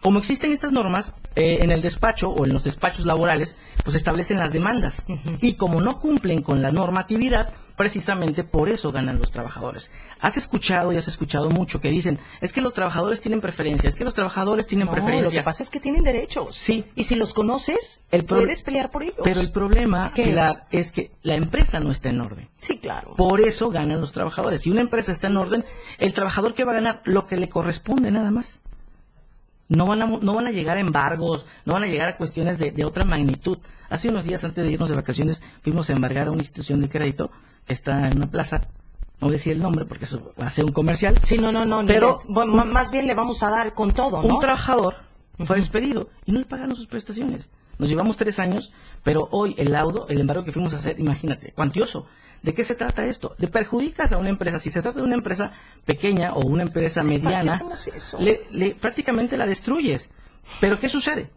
[0.02, 4.40] como existen estas normas, eh, en el despacho o en los despachos laborales, pues establecen
[4.40, 5.04] las demandas.
[5.42, 9.90] Y como no cumplen con la normatividad, precisamente por eso ganan los trabajadores.
[10.20, 13.96] Has escuchado y has escuchado mucho que dicen, es que los trabajadores tienen preferencia, es
[13.96, 15.24] que los trabajadores tienen No, preferencia.
[15.24, 16.56] lo que pasa es que tienen derechos.
[16.56, 16.86] Sí.
[16.94, 19.16] Y si los conoces, El puedes pelear por ellos.
[19.24, 20.38] Pero el problema ¿Qué es?
[20.70, 22.50] Es que la empresa no está en orden.
[22.60, 23.16] Sí, claro.
[23.16, 24.62] Por eso ganan los trabajadores.
[24.62, 25.66] Si una empresa está en orden,
[25.98, 28.62] el trabajador que va a ganar lo que le corresponde nada más.
[29.70, 32.60] No van a, no van a llegar a embargos, no van a llegar a cuestiones
[32.60, 33.58] de, de otra magnitud.
[33.90, 36.90] Hace unos días antes de irnos de vacaciones fuimos a embargar a una institución de
[36.90, 37.32] crédito
[37.68, 38.62] está en una plaza.
[39.20, 41.16] No voy a decir el nombre porque eso va a ser un comercial.
[41.24, 41.86] Sí, no, no, no.
[41.86, 44.34] Pero bueno, más bien le vamos a dar con todo, ¿no?
[44.36, 44.96] un trabajador
[45.46, 47.50] fue despedido y no le pagaron sus prestaciones.
[47.78, 48.72] Nos llevamos tres años,
[49.04, 52.06] pero hoy el laudo, el embargo que fuimos a hacer, imagínate, cuantioso.
[52.44, 53.36] ¿De qué se trata esto?
[53.38, 54.58] De perjudicas a una empresa.
[54.60, 55.52] Si se trata de una empresa
[55.86, 57.62] pequeña o una empresa Sí, ¿para qué mediana,
[57.96, 58.20] eso?
[58.20, 60.10] le- le- prácticamente la destruyes.
[60.60, 61.30] Pero ¿qué sucede?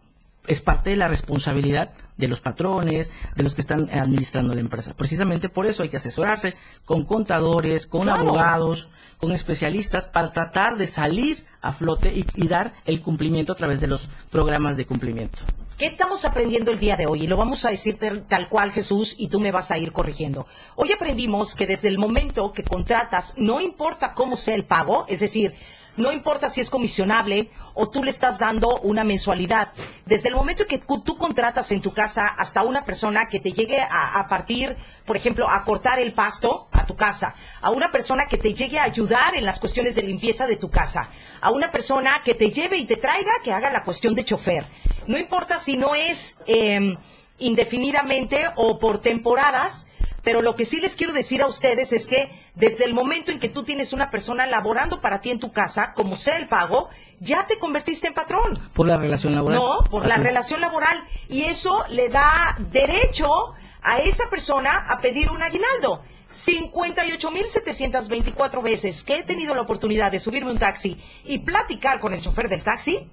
[0.47, 4.93] Es parte de la responsabilidad de los patrones, de los que están administrando la empresa.
[4.95, 6.53] Precisamente por eso hay que asesorarse
[6.85, 8.21] con contadores, con Claro.
[8.21, 13.55] abogados, con especialistas para tratar de salir a flote y, y dar el cumplimiento a
[13.55, 15.39] través de los programas de cumplimiento.
[15.77, 17.23] ¿Qué estamos aprendiendo el día de hoy?
[17.23, 19.91] Y lo vamos a decir tal, tal cual, Jesús, y tú me vas a ir
[19.91, 20.47] corrigiendo.
[20.75, 25.19] Hoy aprendimos que desde el momento que contratas, no importa cómo sea el pago, es
[25.19, 25.53] decir,
[25.97, 29.73] no importa si es comisionable o tú le estás dando una mensualidad.
[30.05, 33.79] Desde el momento que tú contratas en tu casa hasta una persona que te llegue
[33.81, 34.75] a, partir,
[35.05, 38.79] por ejemplo, a cortar el pasto a tu casa, a una persona que te llegue
[38.79, 41.09] a ayudar en las cuestiones de limpieza de tu casa,
[41.41, 44.67] a una persona que te lleve y te traiga, que haga la cuestión de chofer.
[45.07, 46.97] No importa si no es eh,
[47.39, 49.87] indefinidamente o por temporadas,
[50.25, 53.39] pero lo que sí les quiero decir a ustedes es que desde el momento en
[53.39, 56.89] que tú tienes una persona laborando para ti en tu casa, como sea el pago,
[57.19, 58.71] ya te convertiste en patrón.
[58.73, 59.59] Por la relación laboral.
[59.59, 61.05] No, por la relación laboral.
[61.29, 63.53] Y eso le da derecho
[63.83, 66.01] a esa persona a pedir un aguinaldo.
[66.33, 72.21] 58.724 veces que he tenido la oportunidad de subirme un taxi y platicar con el
[72.21, 73.07] chofer del taxi,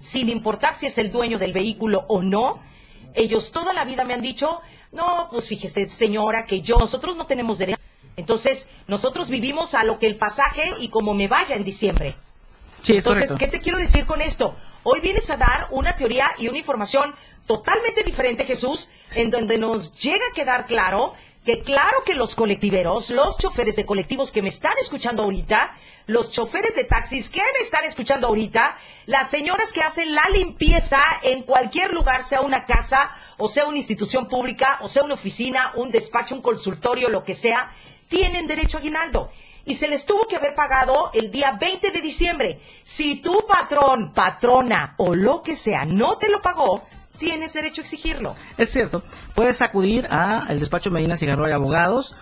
[0.00, 2.58] sin importar si es el dueño del vehículo o no,
[3.14, 4.60] ellos toda la vida me han dicho,
[4.92, 7.80] no, pues fíjese, señora, que yo, nosotros no tenemos derecho.
[8.16, 12.16] Entonces, nosotros vivimos a lo que el pasaje y como me vaya en diciembre.
[12.82, 13.38] Sí, es Entonces, correcto.
[13.38, 14.56] ¿qué te quiero decir con esto?
[14.82, 17.14] Hoy vienes a dar una teoría y una información
[17.46, 21.14] totalmente diferente, Jesús, en donde nos llega a quedar claro
[21.48, 26.30] que claro que los colectiveros, los choferes de colectivos que me están escuchando ahorita, los
[26.30, 28.76] choferes de taxis que me están escuchando ahorita,
[29.06, 33.78] las señoras que hacen la limpieza en cualquier lugar, sea una casa o sea una
[33.78, 37.72] institución pública o sea una oficina, un despacho, un consultorio, lo que sea,
[38.10, 39.32] tienen derecho a aguinaldo
[39.64, 42.60] y se les tuvo que haber pagado el día 20 de diciembre.
[42.84, 46.84] Si tu patrón, patrona o lo que sea no te lo pagó,
[47.18, 48.34] tienes derecho a exigirlo.
[48.56, 49.02] Es cierto.
[49.34, 52.14] Puedes acudir al despacho Medina Cigarro y Abogados.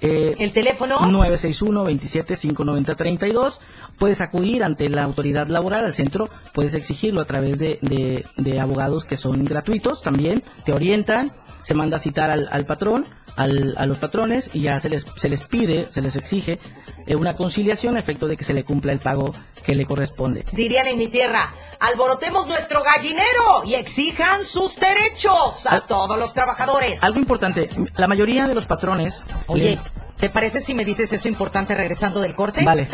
[0.00, 3.58] eh, El teléfono 961-27-590-32.
[3.98, 8.60] Puedes acudir ante la autoridad laboral, al centro, puedes exigirlo a través de, de- de
[8.60, 11.32] abogados que son gratuitos también, te orientan,
[11.62, 13.06] se manda a citar al, al patrón,
[13.36, 16.58] al- a los patrones y ya se les, se les pide, se les exige
[17.06, 19.32] eh, una conciliación a efecto de que se le cumpla el pago
[19.64, 20.44] que le corresponde.
[20.52, 26.32] dirían en mi tierra, alborotemos nuestro gallinero y exijan sus derechos a Al- todos los
[26.34, 27.04] trabajadores.
[27.04, 29.24] Algo importante, la mayoría de los patrones...
[29.48, 29.80] Oye, le-
[30.18, 32.64] ¿te parece si me dices eso importante regresando del corte?
[32.64, 32.88] Vale.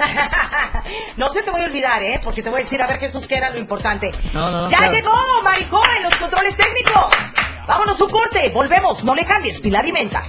[1.17, 2.21] no se te voy a olvidar, ¿eh?
[2.25, 4.11] Porque te voy a decir, a ver, Jesús, qué era lo importante.
[4.35, 4.93] No, no, no, ¡Ya claro.
[4.95, 5.13] llegó,
[5.45, 7.15] maricón, en los controles técnicos!
[7.67, 10.25] Vámonos un corte, volvemos, no le cambies, Pilar y Menta.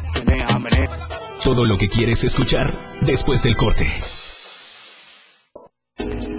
[1.44, 3.92] Todo lo que quieres escuchar después del corte.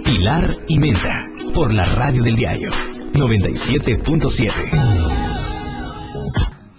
[0.03, 2.69] Pilar y Menta, por la radio del diario
[3.13, 4.51] 97.7.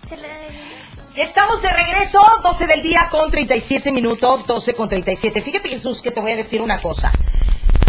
[0.08, 5.40] Se le- Estamos de regreso, 12 del día con 37 minutos, 12 con 37.
[5.42, 7.12] Fíjate, Jesús, que te voy a decir una cosa.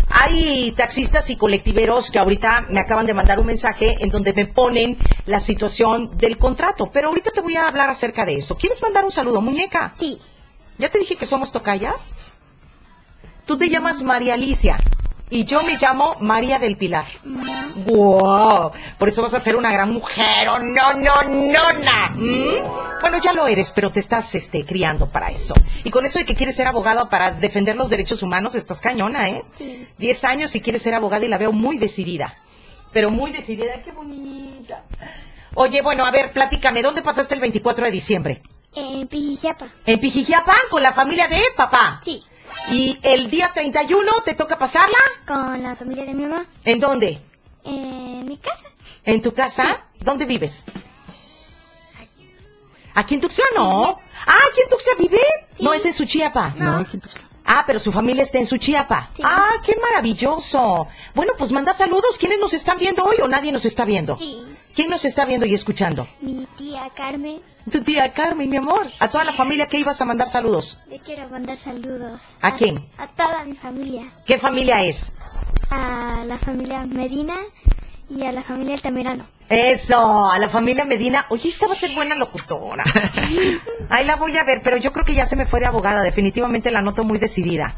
[0.10, 4.46] Hay taxistas y colectiveros que ahorita me acaban de mandar un mensaje en donde me
[4.46, 8.56] ponen la situación del contrato, pero ahorita te voy a hablar acerca de eso.
[8.56, 9.92] ¿Quieres mandar un saludo, muñeca?
[9.96, 10.20] Sí.
[10.78, 12.14] ¿Ya te dije que somos tocayas?
[13.46, 14.78] Tú te llamas María Alicia
[15.30, 17.06] y yo me llamo María del Pilar.
[17.86, 18.72] ¡Wow!
[18.98, 20.48] Por eso vas a ser una gran mujer.
[20.48, 22.10] ¡Oh, no, no, nona!
[22.16, 23.02] ¿Mm?
[23.02, 25.54] Bueno, ya lo eres, pero te estás este, criando para eso.
[25.84, 29.30] Y con eso de que quieres ser abogada para defender los derechos humanos, estás cañona,
[29.30, 29.44] ¿eh?
[29.58, 29.88] Sí.
[29.98, 32.36] Diez años y quieres ser abogada y la veo muy decidida.
[32.94, 33.82] Pero muy decidida.
[33.84, 34.84] ¡Qué bonita!
[35.56, 38.42] Oye, bueno, a ver, platícame, ¿dónde pasaste el 24 de diciembre?
[38.74, 39.68] En Pijijiapa.
[39.86, 42.00] En Pijijiapan, con la familia de papá.
[42.04, 42.24] Sí.
[42.70, 44.98] Y el día 31 te toca pasarla.
[45.26, 46.46] Con la familia de mi mamá.
[46.66, 47.22] ¿En dónde?
[47.64, 48.68] En mi casa.
[49.04, 49.86] ¿En tu casa?
[50.00, 50.66] ¿Dónde vives?
[52.94, 53.46] ¿Aquí en Tuxtla?
[53.56, 54.00] No.
[54.26, 55.22] Ah, ¿aquí en Tuxtla vive?
[55.58, 55.64] Sí.
[55.64, 56.50] No, es en Suchiapa.
[56.58, 56.86] No.
[57.50, 59.10] Ah, pero su familia está en Suchiapa.
[59.16, 59.22] Sí.
[59.26, 60.88] Ah, qué maravilloso.
[61.16, 62.18] Bueno, pues manda saludos.
[62.20, 64.18] ¿Quiénes nos están viendo hoy o nadie nos está viendo?
[64.18, 64.46] Sí.
[64.76, 66.08] ¿Quién nos está viendo y escuchando?
[66.20, 67.42] Mi tía Carmen.
[67.72, 68.86] Tu tía Carmen, mi amor.
[69.00, 70.78] A toda la familia que ibas a mandar saludos.
[70.90, 72.20] Le quiero mandar saludos.
[72.42, 72.86] ¿A quién?
[72.98, 74.12] A toda mi familia.
[74.26, 75.16] ¿Qué familia es?
[75.70, 77.36] A la familia Medina
[78.10, 79.26] y a la familia Altamirano.
[79.50, 81.26] Eso, a la familia Medina.
[81.30, 82.84] Oye, esta va a ser buena locutora.
[83.90, 86.02] Ahí la voy a ver, pero yo creo que ya se me fue de abogada.
[86.02, 87.76] Definitivamente la noto muy decidida.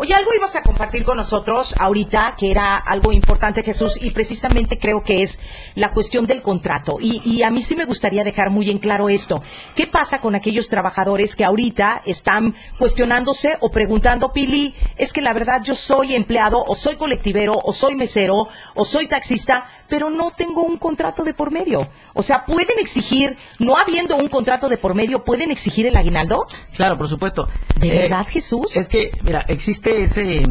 [0.00, 4.78] Oye, algo ibas a compartir con nosotros ahorita, que era algo importante, Jesús, y precisamente
[4.78, 5.40] creo que es
[5.74, 6.98] la cuestión del contrato.
[7.00, 9.42] Y, y a mí sí me gustaría dejar muy en claro esto.
[9.74, 15.32] ¿Qué pasa con aquellos trabajadores que ahorita están cuestionándose o preguntando, Pili, es que la
[15.32, 18.46] verdad yo soy empleado, o soy colectivero, o soy mesero,
[18.76, 21.88] o soy taxista, pero no tengo un contrato de por medio?
[22.14, 26.46] O sea, ¿pueden exigir, no habiendo un contrato de por medio, pueden exigir el aguinaldo?
[26.76, 27.48] Claro, por supuesto.
[27.80, 28.76] ¿De Eh, verdad, Jesús?
[28.76, 30.42] Es que, mira, existe ese,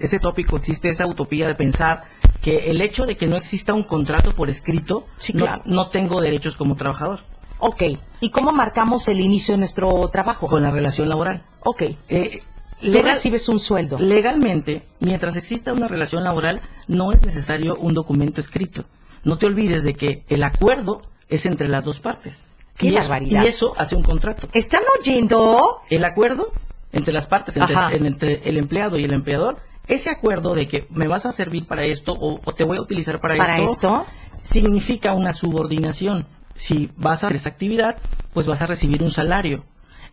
[0.00, 2.04] ese tópico, existe esa utopía de pensar
[2.42, 5.62] que el hecho de que no exista un contrato por escrito, Sí, no- claro.
[5.66, 7.20] no, tengo derechos como trabajador
[7.62, 7.82] Ok.
[8.20, 10.46] ¿Y cómo marcamos el inicio de nuestro trabajo?
[10.46, 11.42] con la relación laboral.
[11.62, 11.82] Ok.
[12.08, 12.40] Eh,
[12.80, 13.98] Tú legal- recibes un sueldo.
[13.98, 18.84] Legalmente, mientras exista una relación laboral, no es necesario un documento escrito.
[19.24, 22.42] No te olvides de que el acuerdo es entre las dos partes.
[22.76, 24.48] ¡Qué y y eso hace un contrato.
[24.54, 25.80] ¿Están oyendo?
[25.90, 26.50] El acuerdo
[26.92, 27.94] entre las partes, entre, Ajá.
[27.94, 31.66] en- entre el empleado y el empleador, ese acuerdo de que me vas a servir
[31.66, 34.06] para esto o, o te voy a utilizar para, ¿Para esto?
[34.42, 36.26] significa una subordinación.
[36.54, 37.98] Si vas a hacer esa actividad,
[38.32, 39.64] pues vas a recibir un salario.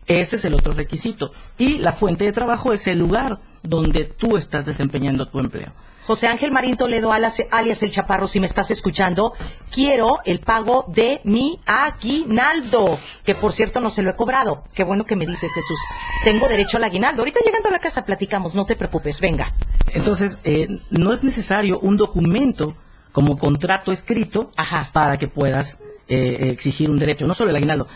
[0.08, 1.32] Ese es el otro requisito.
[1.58, 5.72] Y la fuente de trabajo es el lugar donde tú estás desempeñando tu empleo.
[6.08, 9.34] José Ángel Marín Toledo, alias, El Chaparro, si me estás escuchando,
[9.70, 14.64] quiero el pago de mi aguinaldo, que por cierto no se lo he cobrado.
[14.72, 15.78] Qué bueno que me dices, Jesús.
[16.24, 17.20] Tengo derecho al aguinaldo.
[17.20, 19.52] Ahorita llegando a la casa platicamos, no te preocupes, venga.
[19.92, 22.74] Entonces, eh, no es necesario un documento
[23.12, 24.88] como contrato escrito Ajá.
[24.94, 25.78] para que puedas
[26.08, 27.86] eh, exigir un derecho, no solo el aguinaldo.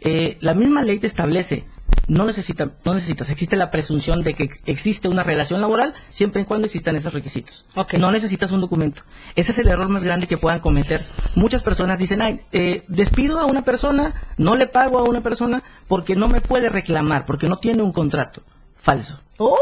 [0.00, 1.64] Eh, la misma ley te establece,
[2.06, 6.42] no, necesita, no necesitas, existe la presunción de que ex- existe una relación laboral siempre
[6.42, 7.66] y cuando existan esos requisitos.
[7.74, 7.94] Ok.
[7.94, 9.02] No necesitas un documento.
[9.34, 11.04] Ese es el error más grande que puedan cometer.
[11.34, 15.62] Muchas personas dicen, ay, eh, despido a una persona, no le pago a una persona
[15.88, 18.42] porque no me puede reclamar, porque no tiene un contrato.
[18.76, 19.20] Falso.
[19.38, 19.56] ¡Oh!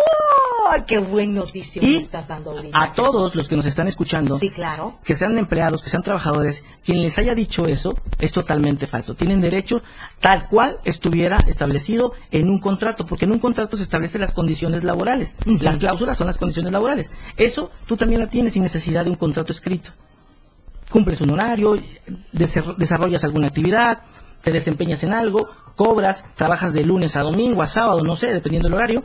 [0.87, 2.83] ¡Qué buen noticia me Y estás dando ahorita!
[2.83, 4.99] a todos los que nos están escuchando, Sí, claro.
[5.05, 9.15] que sean empleados, que sean trabajadores, quien les haya dicho eso es totalmente falso.
[9.15, 9.83] Tienen derecho
[10.21, 14.85] tal cual estuviera establecido en un contrato, porque en un contrato se establecen las condiciones
[14.85, 15.37] laborales.
[15.45, 17.11] Las cláusulas son las condiciones laborales.
[17.37, 19.91] Eso tú también la tienes sin necesidad de un contrato escrito.
[20.91, 21.79] Cumples un horario,
[22.33, 24.03] desarrollas alguna actividad,
[24.43, 28.69] te desempeñas en algo, cobras, trabajas de lunes a domingo, a sábado, no sé, dependiendo
[28.69, 29.03] del horario,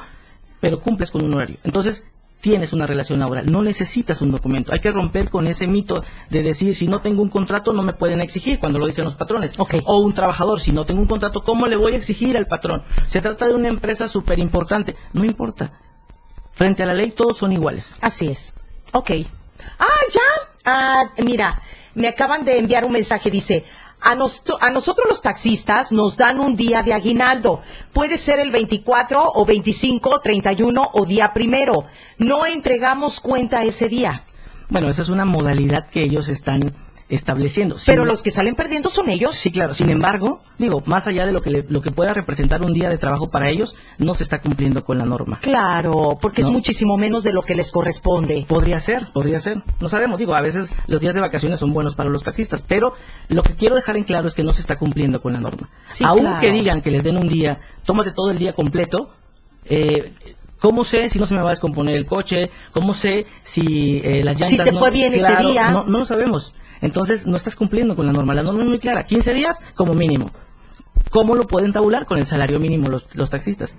[0.62, 1.58] pero cumples con un horario.
[1.66, 2.06] Entonces,
[2.40, 4.74] tienes una relación laboral, no necesitas un documento.
[4.74, 7.94] Hay que romper con ese mito de decir, si no tengo un contrato, no me
[7.94, 9.52] pueden exigir, cuando lo dicen los patrones.
[9.58, 9.76] Ok.
[9.86, 12.84] O un trabajador, si no tengo un contrato, ¿cómo le voy a exigir al patrón?
[13.08, 14.96] Se trata de una empresa súper importante.
[15.14, 15.80] No importa.
[16.54, 17.94] Frente a la ley, todos son iguales.
[18.02, 18.54] Así es.
[18.92, 19.12] Ok.
[19.80, 20.22] Ah, ya.
[20.66, 21.62] Ah, mira,
[21.94, 23.30] me acaban de enviar un mensaje.
[23.30, 23.64] Dice,
[24.02, 27.62] a, nosto- a nosotros los taxistas nos dan un día de aguinaldo.
[27.94, 31.86] Puede ser el 24 o 25, 31 o día primero.
[32.18, 34.24] No entregamos cuenta ese día.
[34.70, 36.74] Bueno, esa es una modalidad que ellos están
[37.12, 37.76] estableciendo.
[37.86, 39.36] Pero Sin- los que salen perdiendo son ellos.
[39.36, 39.74] Sí, claro.
[39.76, 42.90] Sin embargo, digo, más allá de lo que, le- lo que pueda representar un día
[42.90, 45.38] de trabajo para ellos, no se está cumpliendo con la norma.
[45.42, 48.46] Claro, porque es muchísimo menos de lo que les corresponde.
[48.48, 49.62] Podría ser, podría ser.
[49.80, 52.94] No sabemos, digo, a veces los días de vacaciones son buenos para los taxistas, pero
[53.28, 55.70] lo que quiero dejar en claro es que no se está cumpliendo con la norma.
[55.88, 56.52] Sí, Aún claro.
[56.54, 59.10] digan que les den un día, tómate todo el día completo,
[59.66, 60.14] eh,
[60.60, 62.52] ¿cómo sé si no se me va a descomponer el coche?
[62.72, 65.72] ¿Cómo sé si eh, las llantas Si te no- fue bien ese día.
[65.72, 66.54] No, no lo sabemos.
[66.82, 68.34] Entonces, no estás cumpliendo con la norma.
[68.34, 70.32] La norma es muy clara, 15 días como mínimo.
[71.10, 73.76] ¿Cómo lo pueden tabular con el salario mínimo los, los taxistas?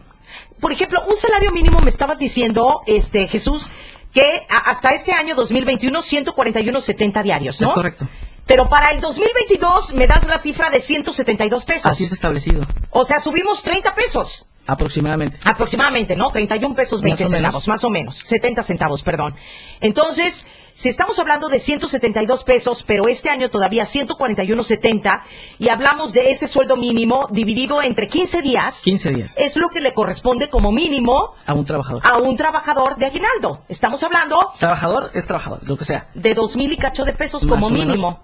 [0.60, 3.70] Por ejemplo, un salario mínimo me estabas diciendo, este Jesús,
[4.12, 7.68] que hasta este año 2021 141.70 diarios, ¿no?
[7.68, 8.08] Es correcto.
[8.46, 11.86] Pero para el 2022 me das la cifra de 172 pesos.
[11.86, 14.46] Así es establecido, O sea, subimos 30 pesos.
[14.66, 15.38] Aproximadamente.
[15.44, 16.30] Aproximadamente, ¿no?
[16.30, 17.42] 31 pesos 20 Más o menos.
[17.42, 18.16] centavos, más o menos.
[18.18, 19.34] 70 centavos, perdón.
[19.80, 25.22] Entonces, si estamos hablando de 172 pesos, pero este año todavía 141.70,
[25.58, 29.80] y hablamos de ese sueldo mínimo dividido entre 15 días, 15 días es lo que
[29.80, 32.02] le corresponde como mínimo a un trabajador.
[32.06, 33.64] a un trabajador de aguinaldo.
[33.68, 36.08] Estamos hablando Trabajador es trabajador, lo que sea.
[36.14, 38.22] de dos mil y cacho de pesos Más como mínimo.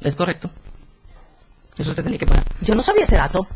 [0.00, 0.50] Es correcto.
[1.76, 2.44] Eso usted tiene que pagar.
[2.60, 3.46] Yo no sabía ese dato.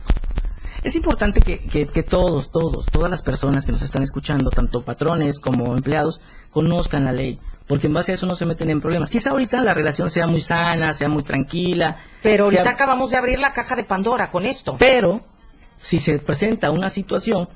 [0.83, 4.83] Es importante que, que- que todos, todos, todas las personas que nos están escuchando, tanto
[4.85, 6.21] patrones como empleados,
[6.51, 7.39] conozcan la ley.
[7.69, 9.09] Porque en base a eso no se meten en problemas.
[9.09, 11.99] Quizá ahorita la relación sea muy sana, sea muy tranquila.
[12.23, 14.77] Pero ahorita sea- acabamos de abrir la caja de Pandora con esto.
[14.79, 15.21] Pero,
[15.77, 17.49] si se presenta una situación,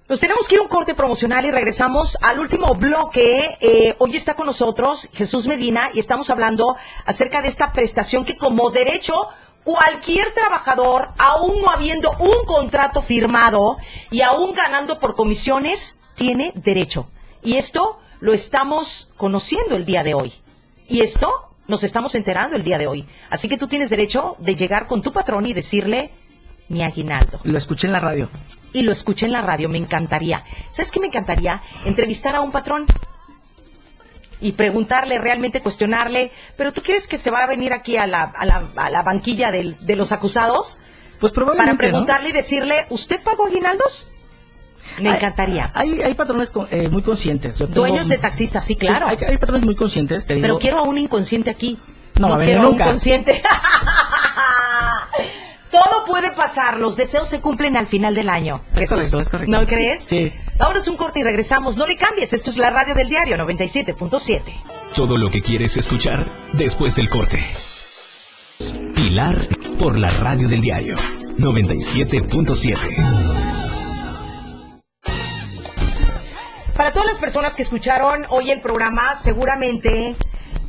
[0.08, 3.58] Nos tenemos que ir a un corte promocional y regresamos al último bloque.
[3.60, 8.38] Eh, hoy está con nosotros Jesús Medina y estamos hablando acerca de esta prestación que
[8.38, 9.16] como derecho
[9.64, 13.78] cualquier trabajador, aún no habiendo un contrato firmado
[14.12, 17.10] y aún ganando por comisiones, tiene derecho.
[17.42, 20.32] Y esto lo estamos conociendo el día de hoy.
[20.88, 23.08] Y esto nos estamos enterando el día de hoy.
[23.30, 26.12] Así que tú tienes derecho de llegar con tu patrón y decirle
[26.70, 27.40] mi aguinaldo.
[27.44, 28.30] Lo escuché en la radio.
[28.74, 30.44] Y lo escuché en la radio, me encantaría.
[30.72, 31.62] ¿Sabes qué me encantaría?
[31.86, 32.86] Entrevistar a un patrón
[34.42, 38.24] y preguntarle, realmente cuestionarle, pero ¿tú crees que se va a venir aquí a la,
[38.24, 40.80] a la, a la banquilla del- de los acusados?
[41.20, 41.78] Pues probablemente.
[41.78, 44.08] Para preguntarle y decirle, ¿usted pagó aguinaldos?
[45.00, 45.72] Me encantaría.
[45.74, 47.58] Hay, hay patrones con- eh, muy conscientes.
[47.58, 49.08] Yo tengo- Dueños de taxistas, sí, claro.
[49.08, 50.26] hay, hay patrones muy conscientes.
[50.26, 51.80] te Pero digo- quiero a un inconsciente aquí.
[52.20, 52.86] No a venir quiero a un nunca.
[52.86, 53.42] consciente.
[55.72, 58.62] Todo puede pasar, los deseos se cumplen al final del año.
[58.76, 59.52] Es correcto, es correcto.
[59.52, 60.04] ¿No crees?
[60.04, 60.32] Sí.
[60.60, 61.78] Ahora es un corte y regresamos.
[61.78, 64.54] No le cambies, esto es la radio del diario 97.7.
[64.96, 67.44] Todo lo que quieres escuchar después del corte.
[68.96, 69.40] Pilar
[69.80, 70.94] por la radio del diario
[71.40, 73.53] 97.7.
[76.76, 80.16] Para todas las personas que escucharon hoy el programa, seguramente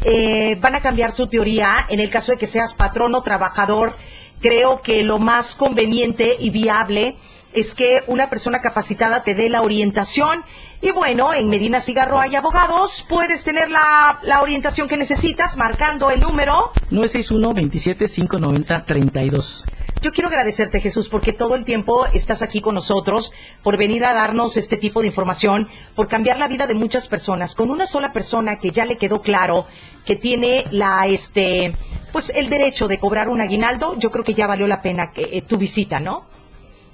[0.05, 3.97] eh, van a cambiar su teoría en el caso de que seas patrón o trabajador.
[4.41, 7.17] Creo que lo más conveniente y viable
[7.55, 10.45] es que una persona capacitada te dé la orientación.
[10.83, 13.07] Y bueno, en Medina Cigarro hay abogados.
[13.09, 19.65] Puedes tener la, la orientación que necesitas marcando el número 961-27-590-32.
[20.05, 23.33] Yo quiero agradecerte, Jesús, porque todo el tiempo estás aquí con nosotros,
[23.63, 27.55] por venir a darnos este tipo de información, por cambiar la vida de muchas personas.
[27.55, 29.67] Con una sola persona que ya le quedó claro
[30.05, 31.75] que tiene la, este,
[32.13, 35.23] pues el derecho de cobrar un aguinaldo, yo creo que ya valió la pena que,
[35.33, 36.27] eh, tu visita, ¿no?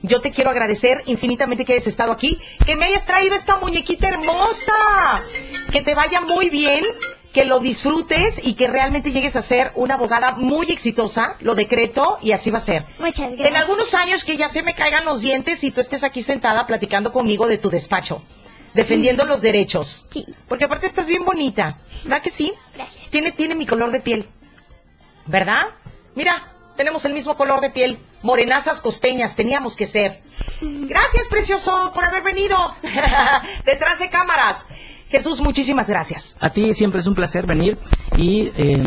[0.03, 4.07] Yo te quiero agradecer infinitamente que hayas estado aquí, que me hayas traído esta muñequita
[4.07, 4.73] hermosa,
[5.73, 6.85] que te vaya muy bien,
[7.33, 12.19] que lo disfrutes y que realmente llegues a ser una abogada muy exitosa, lo decreto
[12.23, 12.87] y así va a ser.
[12.99, 13.61] Muchas En gracias.
[13.61, 17.13] algunos años que ya se me caigan los dientes y tú estés aquí sentada platicando
[17.13, 18.23] conmigo de tu despacho,
[18.75, 20.07] defendiendo los derechos.
[20.13, 20.27] Sí.
[20.49, 22.53] Porque aparte estás bien bonita, ¿verdad que sí?
[22.75, 23.09] Gracias.
[23.11, 24.29] Tiene, tiene mi color de piel.
[25.27, 25.69] ¿Verdad?
[26.17, 27.99] Mira, tenemos el mismo color de piel.
[28.23, 30.21] Morenazas costeñas, teníamos que ser.
[30.61, 32.57] Gracias, precioso, por haber venido.
[33.65, 34.67] Detrás de cámaras.
[35.11, 36.37] Jesús, muchísimas gracias.
[36.41, 37.77] A ti siempre es un placer venir
[38.17, 38.83] y eh,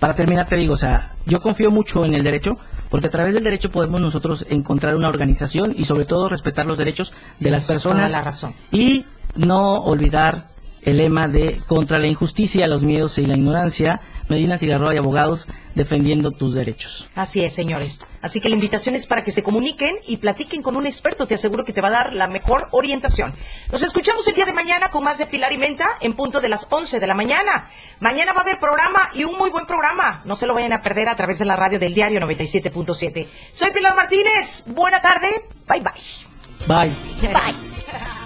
[0.00, 2.58] para terminar te digo, o sea, yo confío mucho en el derecho
[2.90, 6.78] porque a través del derecho podemos nosotros encontrar una organización y sobre todo respetar los
[6.78, 8.54] derechos de las personas la razón.
[8.70, 9.04] y
[9.36, 10.46] no olvidar
[10.86, 15.48] el lema de contra la injusticia, los miedos y la ignorancia, Medina Cigarroa y abogados
[15.74, 17.08] defendiendo tus derechos.
[17.14, 18.02] Así es, señores.
[18.22, 21.26] Así que la invitación es para que se comuniquen y platiquen con un experto.
[21.26, 23.34] Te aseguro que te va a dar la mejor orientación.
[23.70, 26.48] Nos escuchamos el día de mañana con más de Pilar y Menta en punto de
[26.48, 27.68] las 11 de la mañana.
[27.98, 30.22] Mañana va a haber programa y un muy buen programa.
[30.24, 33.28] No se lo vayan a perder a través de la radio del diario 97.7.
[33.50, 34.64] Soy Pilar Martínez.
[34.68, 35.28] Buena tarde.
[35.68, 35.92] Bye bye.
[36.68, 36.92] Bye.
[37.32, 38.25] Bye.